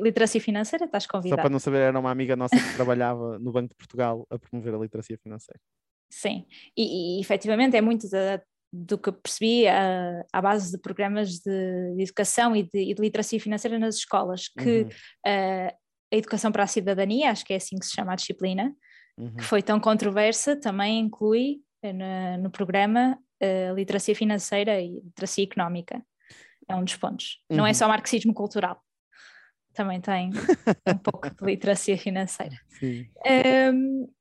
[0.00, 1.40] literacia financeira, estás convidada.
[1.40, 4.38] Só para não saber, era uma amiga nossa que trabalhava no Banco de Portugal a
[4.38, 5.60] promover a literacia financeira.
[6.10, 6.46] Sim,
[6.76, 8.40] e, e efetivamente é muito da,
[8.72, 13.00] do que percebi a, à base de programas de, de educação e de, e de,
[13.00, 14.88] literacia financeira nas escolas, que uhum.
[14.88, 15.76] uh,
[16.12, 18.74] a educação para a cidadania, acho que é assim que se chama a disciplina,
[19.18, 19.34] uhum.
[19.36, 25.44] que foi tão controversa, também inclui uh, no, no, programa uh, literacia financeira e literacia
[25.44, 26.02] económica.
[26.68, 27.40] É um dos pontos.
[27.50, 27.58] Uhum.
[27.58, 27.74] Não é uhum.
[27.74, 28.80] só marxismo cultural,
[29.76, 30.32] também tem
[30.88, 32.58] um pouco de literacia financeira.
[32.80, 33.08] Sim.
[33.72, 34.12] Um,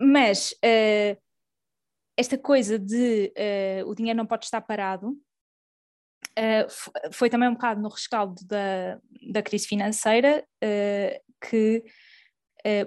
[0.00, 1.20] mas uh,
[2.16, 3.32] esta coisa de
[3.82, 8.98] uh, o dinheiro não pode estar parado uh, foi também um bocado no rescaldo da,
[9.30, 10.44] da crise financeira
[11.40, 11.84] que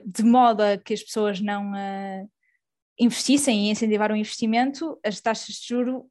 [0.03, 1.71] de modo a que as pessoas não
[2.99, 6.09] investissem e incentivaram o investimento, as taxas de juro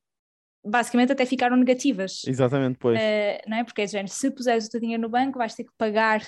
[0.67, 2.23] basicamente até ficaram negativas.
[2.27, 2.99] Exatamente, pois.
[3.47, 3.65] não é?
[3.65, 6.23] Porque é género, se puseres o teu dinheiro no banco, vais ter que pagar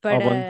[0.00, 0.46] para, ao banco.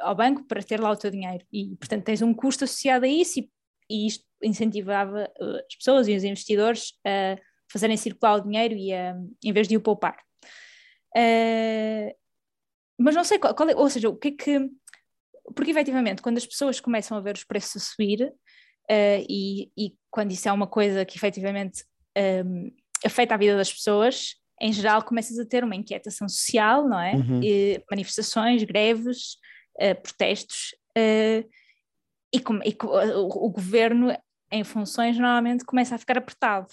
[0.00, 0.44] ao, banco.
[0.44, 1.44] para ter lá o teu dinheiro.
[1.52, 3.50] E, portanto, tens um custo associado a isso e,
[3.90, 7.38] e isto incentivava uh, as pessoas e os investidores a
[7.70, 10.16] fazerem circular o dinheiro e a, em vez de o poupar.
[11.16, 12.14] Uh,
[12.98, 14.70] mas não sei qual, qual é, ou seja, o que é que.
[15.54, 19.94] Porque efetivamente, quando as pessoas começam a ver os preços a subir, uh, e, e,
[20.10, 21.84] quando isso é uma coisa que efetivamente
[22.16, 22.70] um,
[23.04, 27.14] afeta a vida das pessoas, em geral começas a ter uma inquietação social, não é?
[27.14, 27.40] Uhum.
[27.42, 29.36] E, manifestações, greves,
[29.80, 31.48] uh, protestos, uh,
[32.32, 34.14] e, com, e o, o, governo
[34.50, 36.68] em funções normalmente começa a ficar apertado.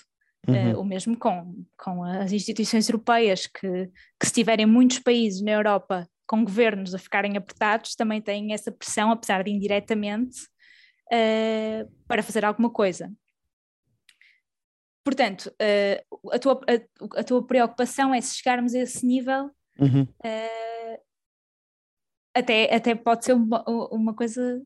[0.47, 0.73] Uhum.
[0.73, 5.51] Uh, o mesmo com, com as instituições europeias, que, que se tiverem muitos países na
[5.51, 10.39] Europa com governos a ficarem apertados, também têm essa pressão, apesar de indiretamente,
[12.07, 13.11] para fazer alguma coisa.
[15.05, 20.07] Portanto, uh, a, tua, a, a, tua preocupação é se chegarmos a esse nível, uhum.
[22.35, 24.59] até, até pode ser uma, uma coisa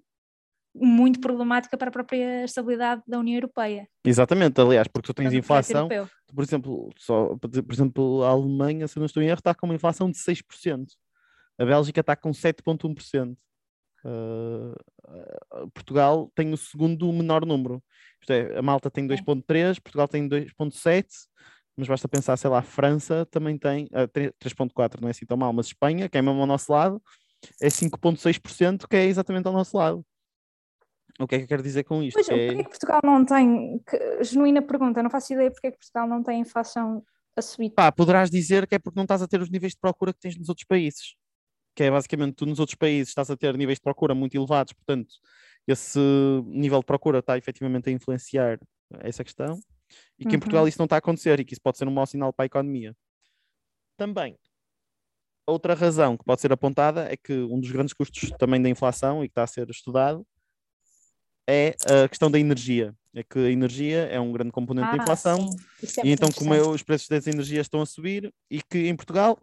[0.74, 3.88] muito problemática para a própria estabilidade da União Europeia.
[4.06, 5.90] Exatamente, aliás, porque tu tens inflação,
[6.34, 9.76] por exemplo, só, por exemplo, a Alemanha, se não estou em erro, está com uma
[9.76, 10.88] inflação de 6%.
[11.58, 13.36] A Bélgica está com 7,1%.
[14.06, 17.84] Uh, Portugal tem o segundo menor número.
[18.22, 21.06] Isto é, a Malta tem 2,3, Portugal tem 2,7,
[21.76, 25.38] mas basta pensar, sei lá, a França também tem uh, 3,4, não é assim tão
[25.38, 27.02] mal, mas Espanha, que é mesmo ao nosso lado,
[27.62, 30.06] é 5,6%, que é exatamente ao nosso lado.
[31.20, 32.16] O que é que eu quero dizer com isto?
[32.16, 32.48] Pois, é...
[32.48, 36.08] Porquê que Portugal não tem, que, genuína pergunta, não faço ideia porque é que Portugal
[36.08, 37.04] não tem inflação
[37.36, 37.72] a subir.
[37.72, 40.20] Pá, poderás dizer que é porque não estás a ter os níveis de procura que
[40.20, 41.16] tens nos outros países.
[41.80, 44.74] Que é basicamente, tu nos outros países estás a ter níveis de procura muito elevados,
[44.74, 45.16] portanto,
[45.66, 45.98] esse
[46.46, 48.60] nível de procura está efetivamente a influenciar
[49.00, 49.58] essa questão.
[50.20, 50.36] E que uhum.
[50.36, 52.34] em Portugal isso não está a acontecer e que isso pode ser um mau sinal
[52.34, 52.94] para a economia.
[53.96, 54.38] Também,
[55.48, 59.24] outra razão que pode ser apontada é que um dos grandes custos também da inflação
[59.24, 60.28] e que está a ser estudado
[61.48, 62.94] é a questão da energia.
[63.16, 65.50] É que a energia é um grande componente ah, da inflação.
[65.82, 68.98] É e então, como é, os preços das energias estão a subir e que em
[68.98, 69.40] Portugal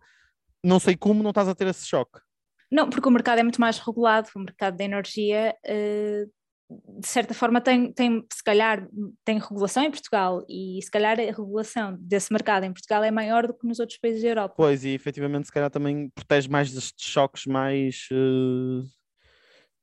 [0.66, 2.25] não sei como não estás a ter esse choque.
[2.70, 6.30] Não, porque o mercado é muito mais regulado, o mercado da energia uh,
[6.68, 8.88] de certa forma tem, tem, se calhar,
[9.24, 13.46] tem regulação em Portugal e se calhar a regulação desse mercado em Portugal é maior
[13.46, 14.54] do que nos outros países da Europa.
[14.56, 18.84] Pois, e efetivamente se calhar também protege mais destes choques mais, uh,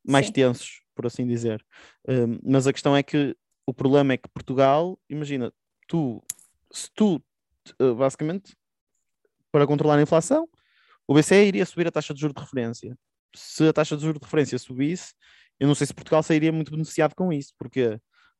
[0.05, 1.65] mais tensos, por assim dizer.
[2.05, 5.53] Uh, mas a questão é que o problema é que Portugal, imagina,
[5.87, 6.21] tu,
[6.69, 7.15] se tu,
[7.81, 8.57] uh, basicamente,
[9.53, 10.49] para controlar a inflação,
[11.07, 12.97] o BCE iria subir a taxa de juros de referência.
[13.35, 15.13] Se a taxa de juros de referência subisse,
[15.59, 17.53] eu não sei se Portugal sairia muito beneficiado com isso.
[17.57, 17.99] Porquê?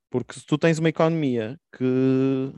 [0.09, 2.53] Porque se tu tens uma economia que.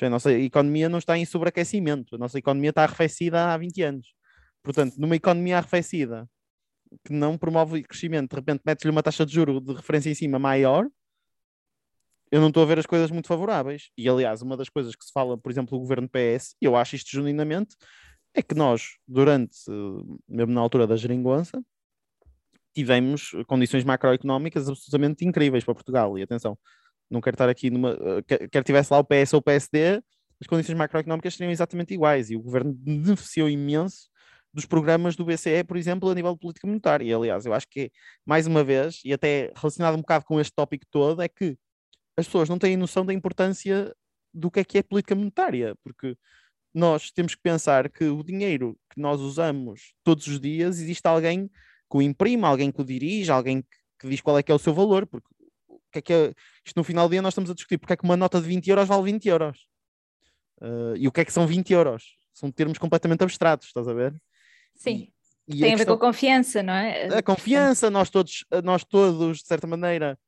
[0.00, 4.14] A nossa economia não está em sobreaquecimento, a nossa economia está arrefecida há 20 anos.
[4.62, 6.26] Portanto, numa economia arrefecida
[7.04, 10.38] que não promove crescimento, de repente metes-lhe uma taxa de juro de referência em cima
[10.38, 10.88] maior,
[12.30, 13.90] eu não estou a ver as coisas muito favoráveis.
[13.96, 16.96] E aliás, uma das coisas que se fala, por exemplo, do governo PS, eu acho
[16.96, 17.76] isto genuinamente,
[18.34, 19.58] é que nós, durante,
[20.28, 21.62] mesmo na altura da geringonça,
[22.74, 26.18] tivemos condições macroeconómicas absolutamente incríveis para Portugal.
[26.18, 26.58] E atenção,
[27.10, 27.90] não quero estar aqui numa.
[28.30, 30.02] Eh, quer, tivesse lá o PS ou o PSD,
[30.40, 32.30] as condições macroeconómicas seriam exatamente iguais.
[32.30, 34.08] E o governo beneficiou imenso
[34.52, 37.04] dos programas do BCE, por exemplo, a nível de política monetária.
[37.04, 37.90] E, aliás, eu acho que,
[38.24, 41.56] mais uma vez, e até relacionado um bocado com este tópico todo, é que
[42.16, 43.94] as pessoas não têm noção da importância
[44.34, 46.16] do que é que é política monetária, porque
[46.74, 51.48] nós temos que pensar que o dinheiro que nós usamos todos os dias, existe alguém
[51.48, 53.68] que o imprime, alguém que o dirige, alguém que,
[54.00, 55.28] que diz qual é que é o seu valor, porque
[55.68, 57.92] o que é que é, isto no final do dia nós estamos a discutir porque
[57.92, 59.66] é que uma nota de 20 euros vale 20 euros.
[60.60, 62.16] Uh, e o que é que são 20 euros?
[62.32, 64.14] São termos completamente abstratos, estás a ver?
[64.74, 65.08] Sim.
[65.46, 67.18] E, e Tem a, questão, ver com a confiança, não é?
[67.18, 70.18] A confiança, nós todos, nós todos, de certa maneira,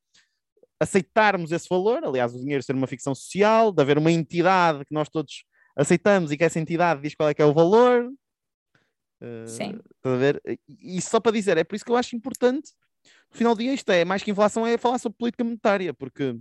[0.79, 4.93] aceitarmos esse valor, aliás, o dinheiro ser uma ficção social, de haver uma entidade que
[4.93, 5.45] nós todos
[5.77, 8.11] aceitamos e que essa entidade diz qual é que é o valor,
[9.47, 9.81] Sim.
[10.05, 10.43] Uh, a ver?
[10.69, 12.73] E só para dizer, é por isso que eu acho importante,
[13.31, 16.37] no final do dia, isto é mais que inflação, é falar sobre política monetária, porque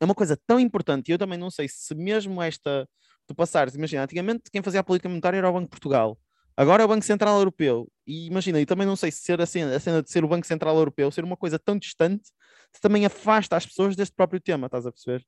[0.00, 2.88] é uma coisa tão importante, e eu também não sei se mesmo esta,
[3.26, 6.18] tu passares, imagina, antigamente quem fazia a política monetária era o Banco de Portugal,
[6.56, 9.46] agora é o Banco Central Europeu, e imagina, e também não sei se ser a
[9.46, 12.30] cena, a cena de ser o Banco Central Europeu, ser uma coisa tão distante,
[12.72, 15.24] se também afasta as pessoas deste próprio tema, estás a perceber?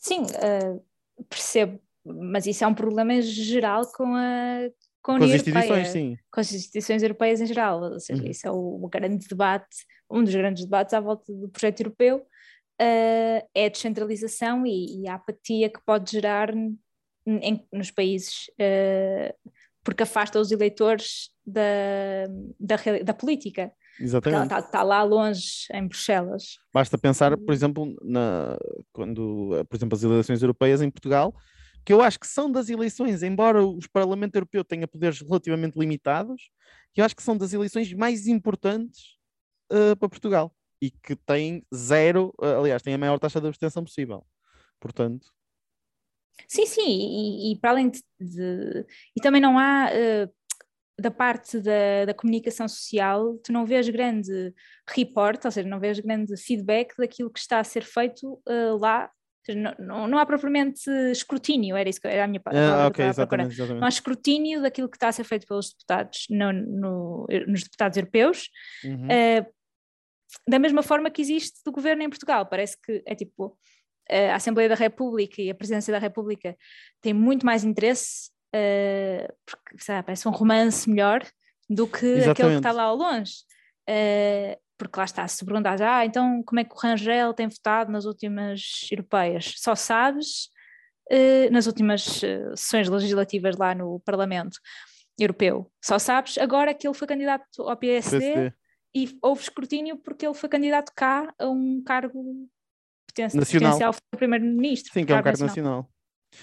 [0.00, 0.82] Sim, uh,
[1.28, 4.68] percebo mas isso é um problema geral com a
[5.02, 6.18] com, com as instituições, sim.
[6.30, 8.30] Com as instituições europeias em geral, ou seja, uhum.
[8.30, 12.18] isso é o, o, grande debate, um dos grandes debates à volta do projeto europeu,
[12.18, 19.52] uh, é a descentralização e, e, a apatia que pode gerar em, nos países, uh,
[19.82, 22.26] porque afasta os eleitores da,
[22.58, 23.72] da, da política.
[23.98, 24.44] Exatamente.
[24.44, 26.58] Está, está, lá longe, em Bruxelas.
[26.72, 28.56] Basta pensar, por exemplo, na,
[28.92, 31.34] quando, por exemplo, as eleições europeias em Portugal,
[31.84, 36.50] que eu acho que são das eleições, embora o Parlamento Europeu tenha poderes relativamente limitados,
[36.92, 39.16] que eu acho que são das eleições mais importantes
[39.72, 43.84] uh, para Portugal e que têm zero, uh, aliás, têm a maior taxa de abstenção
[43.84, 44.26] possível.
[44.78, 45.26] Portanto.
[46.48, 49.90] Sim, sim, e, e para além de, de, E também não há.
[49.90, 50.39] Uh,
[51.00, 54.52] da parte da, da, comunicação social, tu não vês grande
[54.88, 59.10] report, ou seja, não vês grande feedback daquilo que está a ser feito uh, lá
[59.48, 62.84] não, não, não, há propriamente escrutínio, era isso que era a minha palavra.
[62.84, 63.80] Ah, okay, exatamente, exatamente.
[63.80, 67.96] Não há escrutínio daquilo que está a ser feito pelos deputados, no, no, nos deputados
[67.96, 68.48] europeus,
[68.84, 69.06] uhum.
[69.06, 69.46] uh,
[70.46, 72.46] da mesma forma que existe do governo em Portugal.
[72.46, 73.58] Parece que é tipo
[74.10, 76.56] a Assembleia da República e a Presidência da República
[77.00, 81.24] têm muito mais interesse, uh, porque sabe, parece um romance melhor
[81.68, 82.30] do que exatamente.
[82.30, 83.32] aquele que está lá ao longe.
[83.88, 87.92] Uh, porque lá está, se perguntas, ah, então como é que o Rangel tem votado
[87.92, 89.54] nas últimas europeias?
[89.58, 90.48] Só sabes
[91.12, 94.58] uh, nas últimas sessões legislativas lá no Parlamento
[95.18, 95.70] Europeu.
[95.84, 98.52] Só sabes agora que ele foi candidato ao PSD, PSD.
[98.94, 102.48] e houve escrutínio porque ele foi candidato cá a um cargo
[103.06, 103.72] poten nacional.
[103.72, 104.92] potencial primeiro-ministro.
[104.92, 105.48] Sim, que é um cargo nacional.
[105.48, 105.90] nacional.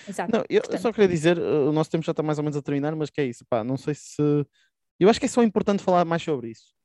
[0.08, 0.32] Exato.
[0.32, 2.62] Não, eu, eu, só queria dizer, o nosso tempo já está mais ou menos a
[2.62, 4.22] terminar, mas que é isso, pá, não sei se...
[5.00, 6.78] Eu acho que é só importante falar mais sobre isso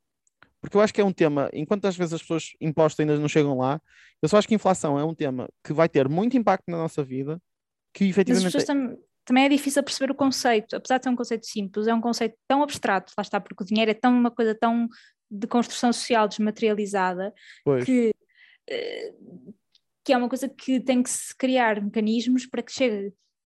[0.62, 3.28] porque eu acho que é um tema, enquanto às vezes as pessoas impostas ainda não
[3.28, 3.82] chegam lá,
[4.22, 6.78] eu só acho que a inflação é um tema que vai ter muito impacto na
[6.78, 7.42] nossa vida,
[7.92, 8.44] que efetivamente...
[8.44, 11.46] Mas as pessoas tam também é difícil perceber o conceito, apesar de ser um conceito
[11.46, 14.54] simples, é um conceito tão abstrato, lá está, porque o dinheiro é tão uma coisa
[14.54, 14.88] tão
[15.28, 17.32] de construção social desmaterializada
[17.64, 17.84] pois.
[17.84, 18.12] que,
[18.68, 19.12] eh,
[20.04, 23.12] que é uma coisa que tem que se criar mecanismos para que chegue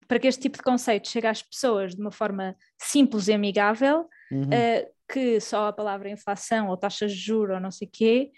[0.07, 4.05] para que este tipo de conceito chegue às pessoas de uma forma simples e amigável,
[4.31, 4.43] uhum.
[4.43, 8.31] uh, que só a palavra inflação ou taxas de juros ou não sei o quê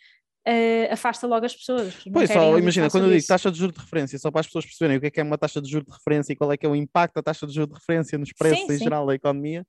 [0.47, 1.95] uh, afasta logo as pessoas.
[2.11, 4.65] Pois, só imagina, quando eu digo taxa de juros de referência, só para as pessoas
[4.65, 6.57] perceberem o que é que é uma taxa de juros de referência e qual é
[6.57, 8.83] que é o impacto da taxa de juros de referência nos preços sim, em sim.
[8.83, 9.65] geral da economia,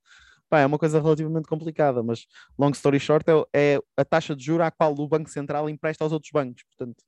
[0.49, 2.25] pá, é uma coisa relativamente complicada, mas
[2.57, 6.03] long story short é, é a taxa de juros à qual o Banco Central empresta
[6.03, 6.63] aos outros bancos.
[6.63, 7.03] Portanto,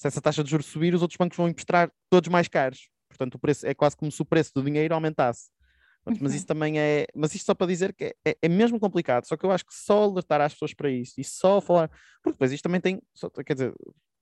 [0.00, 2.88] se essa taxa de juros subir, os outros bancos vão emprestar todos mais caros.
[3.06, 5.50] Portanto, o preço é quase como se o preço do dinheiro aumentasse.
[6.06, 6.26] Mas uhum.
[6.28, 7.06] isso também é.
[7.14, 9.26] Mas isto só para dizer que é, é, mesmo complicado.
[9.26, 11.90] Só que eu acho que só alertar as pessoas para isso e só falar.
[12.22, 13.02] Porque depois isto também tem.
[13.14, 13.74] Só, quer dizer,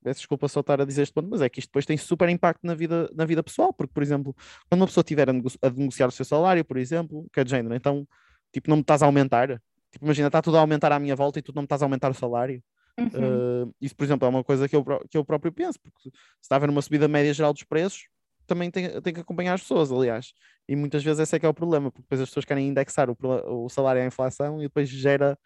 [0.03, 2.29] peço desculpa só estar a dizer este ponto, mas é que isto depois tem super
[2.29, 3.73] impacto na vida, na vida pessoal.
[3.73, 4.35] Porque, por exemplo,
[4.69, 7.51] quando uma pessoa estiver a, a negociar o seu salário, por exemplo, que é de
[7.51, 8.05] género, então,
[8.53, 9.62] tipo, não me estás a aumentar.
[9.93, 11.85] Tipo, imagina, está tudo a aumentar à minha volta e tu não me estás a
[11.85, 12.61] aumentar o salário.
[12.98, 13.64] Uhum.
[13.64, 16.11] Uh, isso, por exemplo, é uma coisa que eu, que eu próprio penso, porque se
[16.42, 18.08] está a haver uma subida média geral dos preços,
[18.46, 20.32] também tem, tem que acompanhar as pessoas, aliás.
[20.68, 23.08] E muitas vezes esse é que é o problema, porque depois as pessoas querem indexar
[23.08, 23.16] o,
[23.64, 25.38] o salário à inflação e depois gera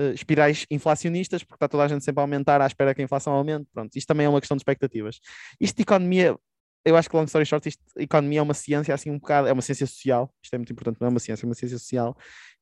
[0.00, 3.04] uh, espirais inflacionistas, porque está toda a gente sempre a aumentar à espera que a
[3.04, 3.68] inflação aumente.
[3.72, 5.20] Pronto, isto também é uma questão de expectativas.
[5.60, 6.38] Isto de economia,
[6.84, 9.52] eu acho que long story short, isto, economia é uma ciência assim um bocado, é
[9.52, 12.16] uma ciência social, isto é muito importante, não é uma ciência, é uma ciência social,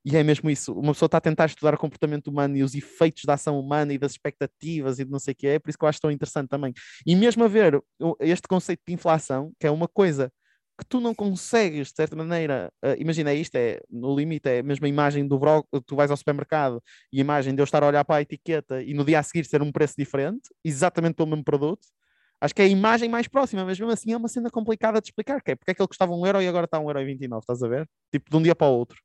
[0.06, 2.76] e é mesmo isso, uma pessoa está a tentar estudar o comportamento humano e os
[2.76, 5.68] efeitos da ação humana e das expectativas e de não sei o que é, por
[5.68, 6.72] isso que eu acho tão interessante também.
[7.04, 7.82] E mesmo a ver
[8.20, 10.32] este conceito de inflação, que é uma coisa
[10.78, 14.62] que tu não consegues, de certa maneira, uh, imagina isto, é, no limite, é a
[14.62, 16.80] mesma imagem do brócolis, tu vais ao supermercado
[17.12, 19.22] e a imagem de eu estar a olhar para a etiqueta e no dia a
[19.24, 21.84] seguir ser um preço diferente, exatamente pelo mesmo produto,
[22.40, 25.08] acho que é a imagem mais próxima, mas mesmo assim é uma cena complicada de
[25.08, 27.00] explicar, que é porque é que ele custava um euro e agora está um euro
[27.00, 27.88] e 29, estás a ver?
[28.12, 29.00] Tipo, de um dia para o outro.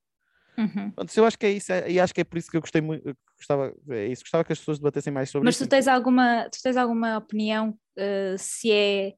[0.58, 0.94] Uhum.
[1.16, 3.16] eu acho que é isso, e acho que é por isso que eu gostei muito,
[3.38, 5.64] gostava, é isso, gostava que as pessoas debatessem mais sobre Mas isso.
[5.64, 9.14] Mas tu tens alguma, tu tens alguma opinião uh, se é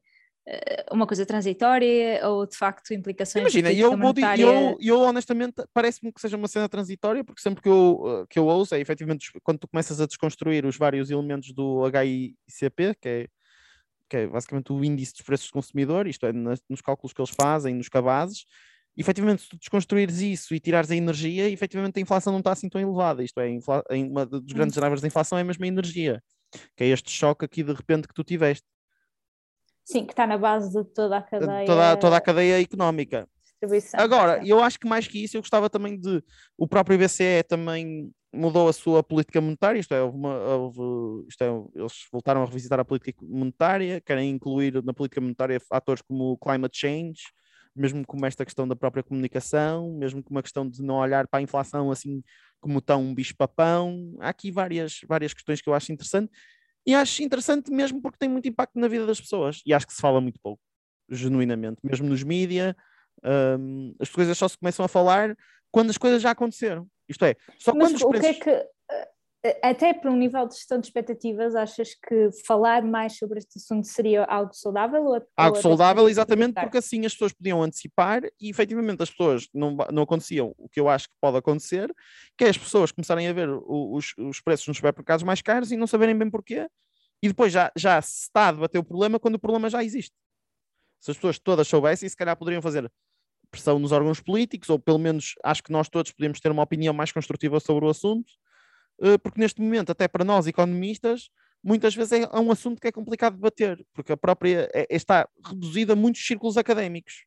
[0.48, 4.44] uh, uma coisa transitória ou de facto implicações Imagina, eu, monetária...
[4.44, 8.46] eu, eu honestamente parece-me que seja uma cena transitória, porque sempre que eu, que eu
[8.46, 13.26] ouço é efetivamente quando tu começas a desconstruir os vários elementos do HICP, que é,
[14.08, 17.20] que é basicamente o índice dos preços do consumidor, isto é, nas, nos cálculos que
[17.20, 18.44] eles fazem, nos cabazes,
[18.96, 22.68] efetivamente, se tu desconstruires isso e tirares a energia, efetivamente a inflação não está assim
[22.68, 23.22] tão elevada.
[23.22, 23.48] Isto é,
[24.04, 24.54] uma dos hum.
[24.54, 26.22] grandes drivers da inflação é mesmo a energia,
[26.76, 28.66] que é este choque aqui de repente que tu tiveste.
[29.84, 31.66] Sim, que está na base de toda a cadeia.
[31.66, 33.28] Toda, toda a cadeia económica.
[33.94, 36.22] Agora, eu acho que mais que isso, eu gostava também de.
[36.56, 41.42] O próprio BCE também mudou a sua política monetária, isto é, houve uma, houve, isto
[41.42, 46.32] é, eles voltaram a revisitar a política monetária, querem incluir na política monetária fatores como
[46.32, 47.22] o climate change,
[47.74, 51.40] mesmo como esta questão da própria comunicação, mesmo como a questão de não olhar para
[51.40, 52.22] a inflação assim
[52.60, 54.16] como tão bicho-papão.
[54.20, 56.30] Há aqui várias, várias questões que eu acho interessante
[56.86, 59.92] e acho interessante mesmo porque tem muito impacto na vida das pessoas e acho que
[59.92, 60.62] se fala muito pouco,
[61.08, 62.74] genuinamente, mesmo nos mídias.
[63.24, 65.36] Um, as coisas só se começam a falar
[65.70, 66.86] quando as coisas já aconteceram.
[67.08, 68.42] Isto é, só Mas quando os preços...
[68.42, 68.68] que é que
[69.62, 73.86] até para um nível de gestão de expectativas, achas que falar mais sobre este assunto
[73.86, 75.04] seria algo saudável?
[75.04, 79.46] Ou, algo ou saudável, exatamente porque assim as pessoas podiam antecipar e efetivamente as pessoas
[79.52, 81.94] não, não aconteciam o que eu acho que pode acontecer,
[82.38, 85.76] que é as pessoas começarem a ver os, os preços nos supermercados mais caros e
[85.76, 86.66] não saberem bem porquê,
[87.22, 90.14] e depois já, já se está a debater o problema quando o problema já existe.
[91.00, 92.90] Se as pessoas todas soubessem, se calhar poderiam fazer
[93.50, 96.94] pressão nos órgãos políticos, ou pelo menos acho que nós todos podemos ter uma opinião
[96.94, 98.32] mais construtiva sobre o assunto
[99.22, 101.30] porque neste momento, até para nós economistas,
[101.62, 104.96] muitas vezes é um assunto que é complicado de debater, porque a própria é, é,
[104.96, 107.24] está reduzida a muitos círculos académicos.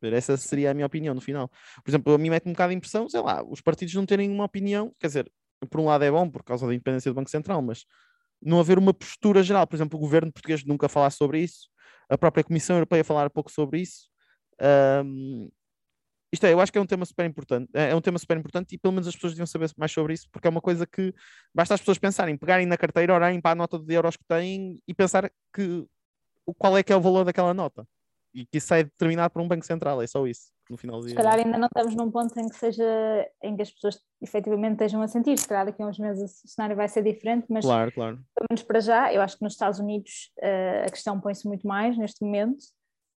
[0.00, 1.48] Essa seria a minha opinião no final.
[1.84, 4.30] Por exemplo, a mim mete um bocado de impressão, sei lá, os partidos não terem
[4.30, 5.32] uma opinião, quer dizer,
[5.70, 7.84] por um lado é bom por causa da independência do Banco Central, mas
[8.40, 9.66] não haver uma postura geral.
[9.66, 11.68] Por exemplo, o governo português nunca falar sobre isso,
[12.08, 14.08] a própria Comissão Europeia falar pouco sobre isso.
[15.04, 15.48] Um,
[16.32, 18.36] isto é, eu acho que é um tema super importante, é, é um tema super
[18.38, 20.86] importante e pelo menos as pessoas deviam saber mais sobre isso, porque é uma coisa
[20.86, 21.14] que
[21.54, 24.80] basta as pessoas pensarem, pegarem na carteira, olharem para a nota de euros que têm
[24.88, 25.86] e pensar que
[26.58, 27.86] qual é que é o valor daquela nota.
[28.34, 30.50] E que isso é determinado por um banco central, é só isso.
[30.70, 31.10] No final do dia.
[31.10, 34.72] Se calhar ainda não estamos num ponto em que seja em que as pessoas efetivamente
[34.72, 35.38] estejam a sentir.
[35.38, 38.16] Se calhar daqui a uns meses o cenário vai ser diferente, mas claro, claro.
[38.34, 41.66] pelo menos para já, eu acho que nos Estados Unidos uh, a questão põe-se muito
[41.66, 42.62] mais neste momento.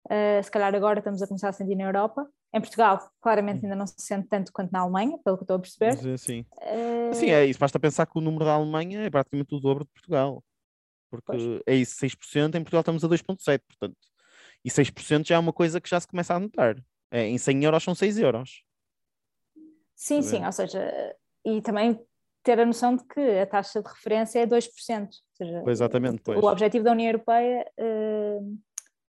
[0.06, 2.28] Uh, se calhar agora estamos a começar a sentir na Europa.
[2.56, 5.60] Em Portugal, claramente ainda não se sente tanto quanto na Alemanha, pelo que estou a
[5.60, 6.18] perceber.
[6.18, 6.46] Sim.
[6.54, 7.14] Uh...
[7.14, 7.60] Sim, é isso.
[7.60, 10.42] Basta pensar que o número da Alemanha é praticamente o dobro de Portugal.
[11.10, 11.44] Porque pois.
[11.68, 13.98] é isso, 6%, em Portugal estamos a 2,7%, portanto.
[14.64, 16.78] E 6% já é uma coisa que já se começa a notar.
[17.12, 18.64] É, em 100 euros são 6 euros.
[19.94, 22.00] Sim, sim, ou seja, e também
[22.42, 24.52] ter a noção de que a taxa de referência é 2%.
[24.52, 26.42] Ou seja, pois exatamente, pois.
[26.42, 28.58] O objetivo da União Europeia uh,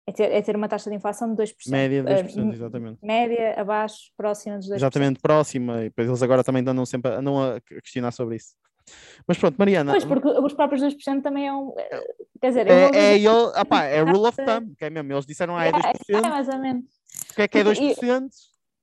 [0.07, 1.69] é ter, é ter uma taxa de inflação de 2%.
[1.69, 2.99] Média de 2%, uh, exatamente.
[3.03, 4.75] Média, abaixo, próxima dos 2%.
[4.75, 5.81] Exatamente, próxima.
[5.81, 8.55] E depois eles agora também andam sempre andam a questionar sobre isso.
[9.27, 9.91] Mas pronto, Mariana.
[9.91, 11.73] Pois, porque os próprios 2% também é um.
[11.77, 15.11] eh, Quer dizer, É, é, ele, opá, é rule of thumb, que é mesmo.
[15.11, 16.25] Eles disseram, ah, é É, 2%.
[16.25, 16.83] é mais ou menos.
[17.31, 18.29] O que é que é E- 2%?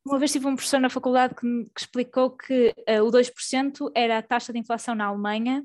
[0.05, 1.41] Uma vez tive um professor na faculdade que,
[1.73, 5.63] que explicou que eh, o 2% era a taxa de inflação na Alemanha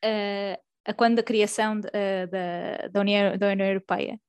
[0.00, 4.20] eh, a quando da criação de, eh, da, da, União, da União Europeia.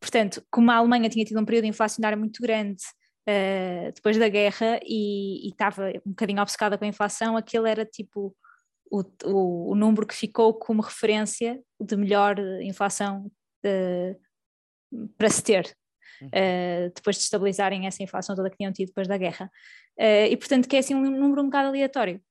[0.00, 2.82] Portanto, como a Alemanha tinha tido um período inflacionário muito grande
[3.26, 7.84] eh, depois da guerra e, e estava um bocadinho obcecada com a inflação, aquele era
[7.84, 8.34] tipo
[8.90, 13.30] o, o, o número que ficou como referência de melhor inflação
[13.64, 14.16] eh,
[15.18, 15.76] para se ter.
[16.22, 19.50] Uh, depois de estabilizarem essa inflação toda que tinham tido depois da guerra.
[19.98, 22.22] Uh, e portanto que é assim um número um bocado aleatório.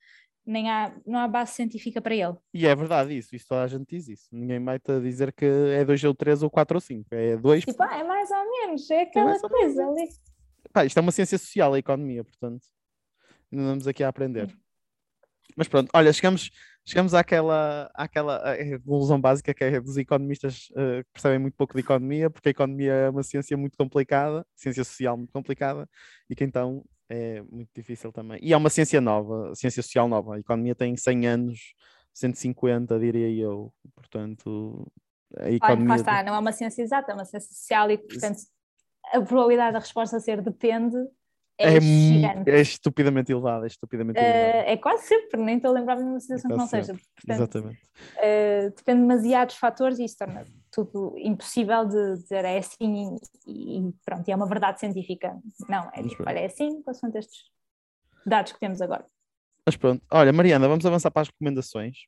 [0.45, 2.35] Nem há, não há base científica para ele.
[2.53, 4.27] E é verdade isso, isso toda a gente diz isso.
[4.31, 7.65] Ninguém vai-te a dizer que é 2 ou 3 ou 4 ou 5, é 2.
[7.65, 10.07] Tipo, ah, é mais ou menos, é aquela mais ou coisa ali.
[10.71, 12.63] Pá, isto é uma ciência social, a economia, portanto.
[13.51, 14.55] Ainda andamos aqui a aprender.
[15.55, 16.51] Mas pronto, olha, chegamos,
[16.85, 21.79] chegamos àquela, àquela conclusão básica que é dos economistas eh, que percebem muito pouco de
[21.79, 25.89] economia, porque a economia é uma ciência muito complicada, ciência social muito complicada,
[26.29, 28.39] e que então é muito difícil também.
[28.41, 30.35] E é uma ciência nova, ciência social nova.
[30.35, 31.59] A economia tem 100 anos,
[32.13, 33.73] 150, diria eu.
[33.93, 34.91] Portanto,
[35.37, 35.87] a Olha, economia.
[35.89, 38.39] lá está, não é uma ciência exata, é uma ciência social e portanto
[39.13, 40.97] a probabilidade da resposta ser depende
[41.57, 42.49] é, é, gigante.
[42.49, 44.67] é estupidamente elevada, é estupidamente elevada.
[44.67, 46.99] Uh, é quase sempre, nem estou a lembrar-me de uma situação que não quase seja.
[47.15, 47.81] Portanto, Exatamente.
[48.17, 50.45] uh, depende de demasiados fatores e isso torna
[50.75, 53.17] tudo impossível de dizer é assim
[53.47, 55.37] e, e pronto, e é uma verdade científica.
[55.69, 57.45] Não, é tipo, olha, é assim, quais são estes
[58.25, 59.05] dados que temos agora?
[59.65, 62.05] Mas pronto, olha, Mariana, vamos avançar para as recomendações.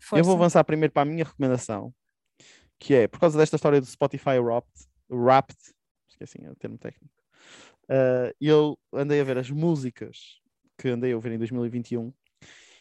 [0.00, 0.18] Força.
[0.18, 1.94] Eu vou avançar primeiro para a minha recomendação,
[2.78, 4.72] que é por causa desta história do Spotify Wrapped,
[5.10, 5.56] Wrapped
[6.08, 7.14] esqueci é o termo técnico.
[7.84, 10.40] uh, eu andei a ver as músicas
[10.78, 12.12] que andei a ouvir em 2021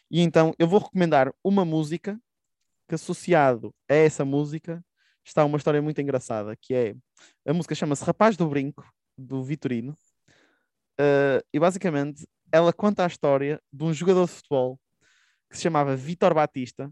[0.10, 2.20] e então eu vou recomendar uma música
[2.88, 4.84] que associado a essa música
[5.24, 6.96] está uma história muito engraçada, que é
[7.46, 8.86] a música chama-se Rapaz do Brinco,
[9.18, 9.98] do Vitorino,
[11.00, 14.80] uh, e basicamente ela conta a história de um jogador de futebol
[15.50, 16.92] que se chamava Vitor Batista,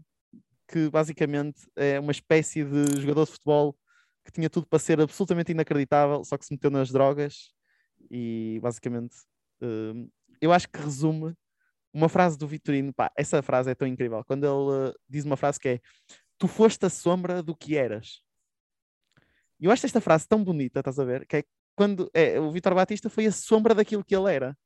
[0.68, 3.76] que basicamente é uma espécie de jogador de futebol
[4.24, 7.52] que tinha tudo para ser absolutamente inacreditável, só que se meteu nas drogas
[8.10, 9.16] e basicamente
[9.60, 10.08] hum,
[10.40, 11.34] eu acho que resume
[11.92, 15.36] uma frase do Vitorino, pá, essa frase é tão incrível, quando ele uh, diz uma
[15.36, 15.80] frase que é
[16.42, 18.20] tu foste a sombra do que eras.
[19.60, 21.24] E eu acho esta frase tão bonita, estás a ver?
[21.24, 21.44] Que é
[21.76, 24.58] quando é, o Vitor Batista foi a sombra daquilo que ele era.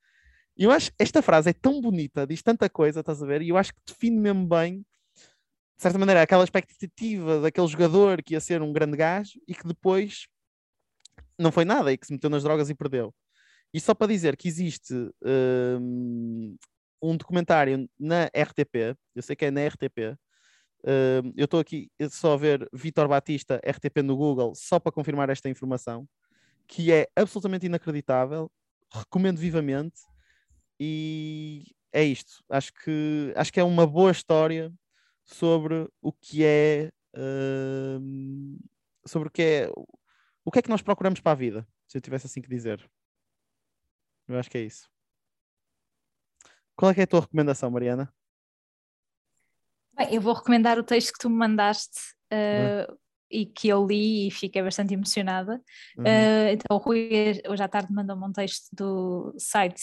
[0.56, 3.42] E eu acho esta frase é tão bonita, diz tanta coisa, estás a ver?
[3.42, 4.86] E eu acho que define mesmo bem
[5.76, 9.66] de certa maneira, aquela expectativa daquele jogador que ia ser um grande gajo e que
[9.68, 10.26] depois
[11.38, 13.14] não foi nada e que se meteu nas drogas e perdeu.
[13.74, 16.56] E só para dizer que existe um,
[17.02, 20.16] um documentário na RTP, eu sei que é na RTP,
[20.84, 25.30] um, eu estou aqui só a ver Vitor Batista RTP no Google só para confirmar
[25.30, 26.08] esta informação,
[26.66, 28.50] que é absolutamente inacreditável,
[28.92, 30.00] recomendo vivamente
[30.78, 32.44] e é isto.
[32.48, 34.72] Acho que, acho que é uma boa história
[35.24, 38.58] sobre o que é uh,
[39.06, 39.70] sobre o que é
[40.44, 42.88] o que é que nós procuramos para a vida, se eu tivesse assim que dizer.
[44.28, 44.88] Eu acho que é isso.
[46.76, 48.12] Qual é é a tua recomendação, Mariana?
[49.96, 51.98] Bem, eu vou recomendar o texto que tu me mandaste
[52.32, 52.96] uh, Uhum.
[53.30, 55.60] e que eu li e fiquei bastante emocionada.
[55.96, 56.04] Uhum.
[56.04, 59.82] Uh, então, o Rui, hoje à tarde, mandou-me um texto do site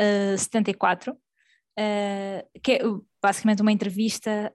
[0.00, 2.78] uh, 74, uh, que é
[3.22, 4.52] basicamente uma entrevista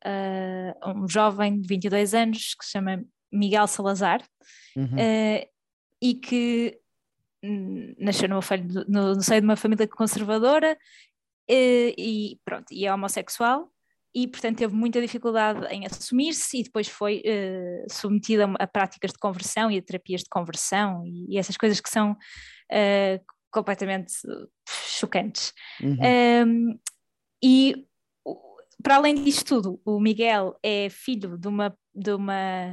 [0.81, 4.21] a um jovem de 22 anos que se chama Miguel Salazar
[4.75, 4.85] Uhum.
[4.85, 5.49] uh,
[6.01, 6.79] e que
[7.97, 8.41] nasceu numa,
[8.87, 10.77] no, no seio de uma família conservadora
[11.49, 13.71] eh, e pronto, e é homossexual
[14.13, 19.19] e portanto teve muita dificuldade em assumir-se e depois foi eh, submetida a, práticas de
[19.19, 22.17] conversão e a terapias de conversão e, e essas coisas que são
[22.71, 24.13] eh, completamente
[24.67, 25.53] chocantes.
[25.81, 25.97] Uhum.
[26.45, 26.79] Um,
[27.43, 27.85] e
[28.81, 32.71] para além disto tudo, o Miguel é filho de uma, de uma,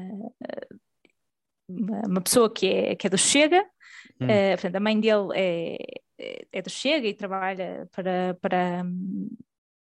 [1.69, 3.65] uma, pessoa que é, que é do Chega,
[4.21, 4.29] Hum.
[4.29, 5.77] eh, portanto, a mãe dele é,
[6.19, 8.85] é- é do Chega e trabalha para, para,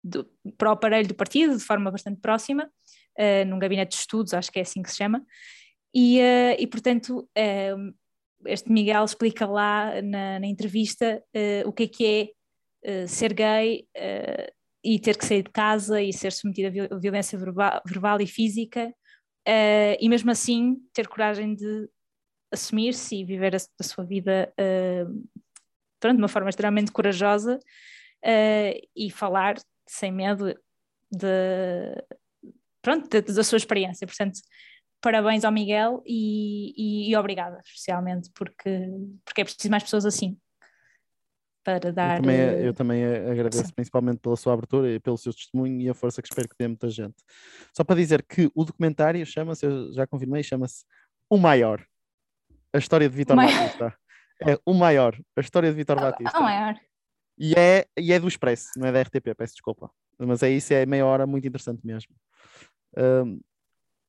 [0.07, 2.69] do- para o aparelho do partido de forma bastante próxima,
[3.17, 5.25] eh, num gabinete de estudos, acho que é assim que se chama,
[5.93, 7.73] e, eh, e portanto, eh,
[8.45, 11.23] este Miguel explica lá na, na entrevista
[11.65, 12.33] o que é que
[12.85, 13.87] é ser gay
[14.83, 18.27] e ter que sair de casa e ser submetido a viol- violência verbal, verbal e
[18.27, 18.93] física,
[19.99, 21.89] e mesmo assim ter coragem de
[22.53, 24.53] assumir-se e viver a, a sua vida
[25.99, 27.59] pronto, de uma forma extremamente corajosa
[28.23, 29.55] eh, e falar
[29.87, 30.53] sem medo
[31.11, 32.05] de,
[32.81, 34.05] pronto, de, da sua experiência.
[34.05, 34.39] Portanto,
[35.01, 38.89] parabéns ao Miguel e, e, e, obrigada, especialmente, porque,
[39.23, 40.37] porque é preciso mais pessoas assim.
[41.63, 42.17] Para dar.
[42.17, 43.73] Eu também, eu também agradeço sim.
[43.73, 46.67] principalmente pela sua abertura e pelo seu testemunho e a força que espero que dê
[46.67, 47.15] muita gente.
[47.75, 50.85] Só para dizer que o documentário chama-se, eu já confirmei, chama-se
[51.29, 51.85] O Maior.
[52.73, 53.93] A história de Vitor Batista.
[54.45, 56.37] É o maior, a história de Vitor Batista.
[56.37, 56.75] O maior.
[57.37, 59.91] E é, e é do Expresso, não é da RTP, peço desculpa.
[60.17, 62.15] Mas é isso, é meia hora muito interessante mesmo.
[62.97, 63.39] Um,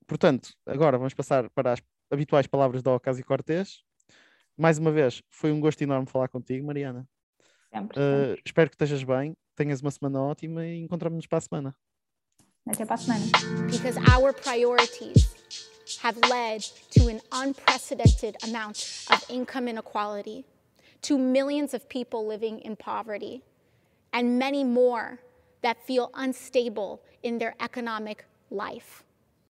[0.07, 3.83] portanto, agora vamos passar para as habituais palavras da Ocasio Cortez.
[4.57, 7.07] Mais uma vez, foi um gosto enorme falar contigo, Mariana.
[7.73, 8.43] Sempre, uh, sempre.
[8.47, 11.77] espero que estejas bem, tenhas uma semana ótima e encontramos-nos para a semana.
[12.67, 13.25] Até para a semana.
[13.71, 15.29] Because our priorities
[16.03, 20.45] have led to an unprecedented amount of income inequality,
[21.03, 23.43] to millions of people living in poverty,
[24.13, 25.21] and many more
[25.63, 29.05] that feel unstable in their economic life.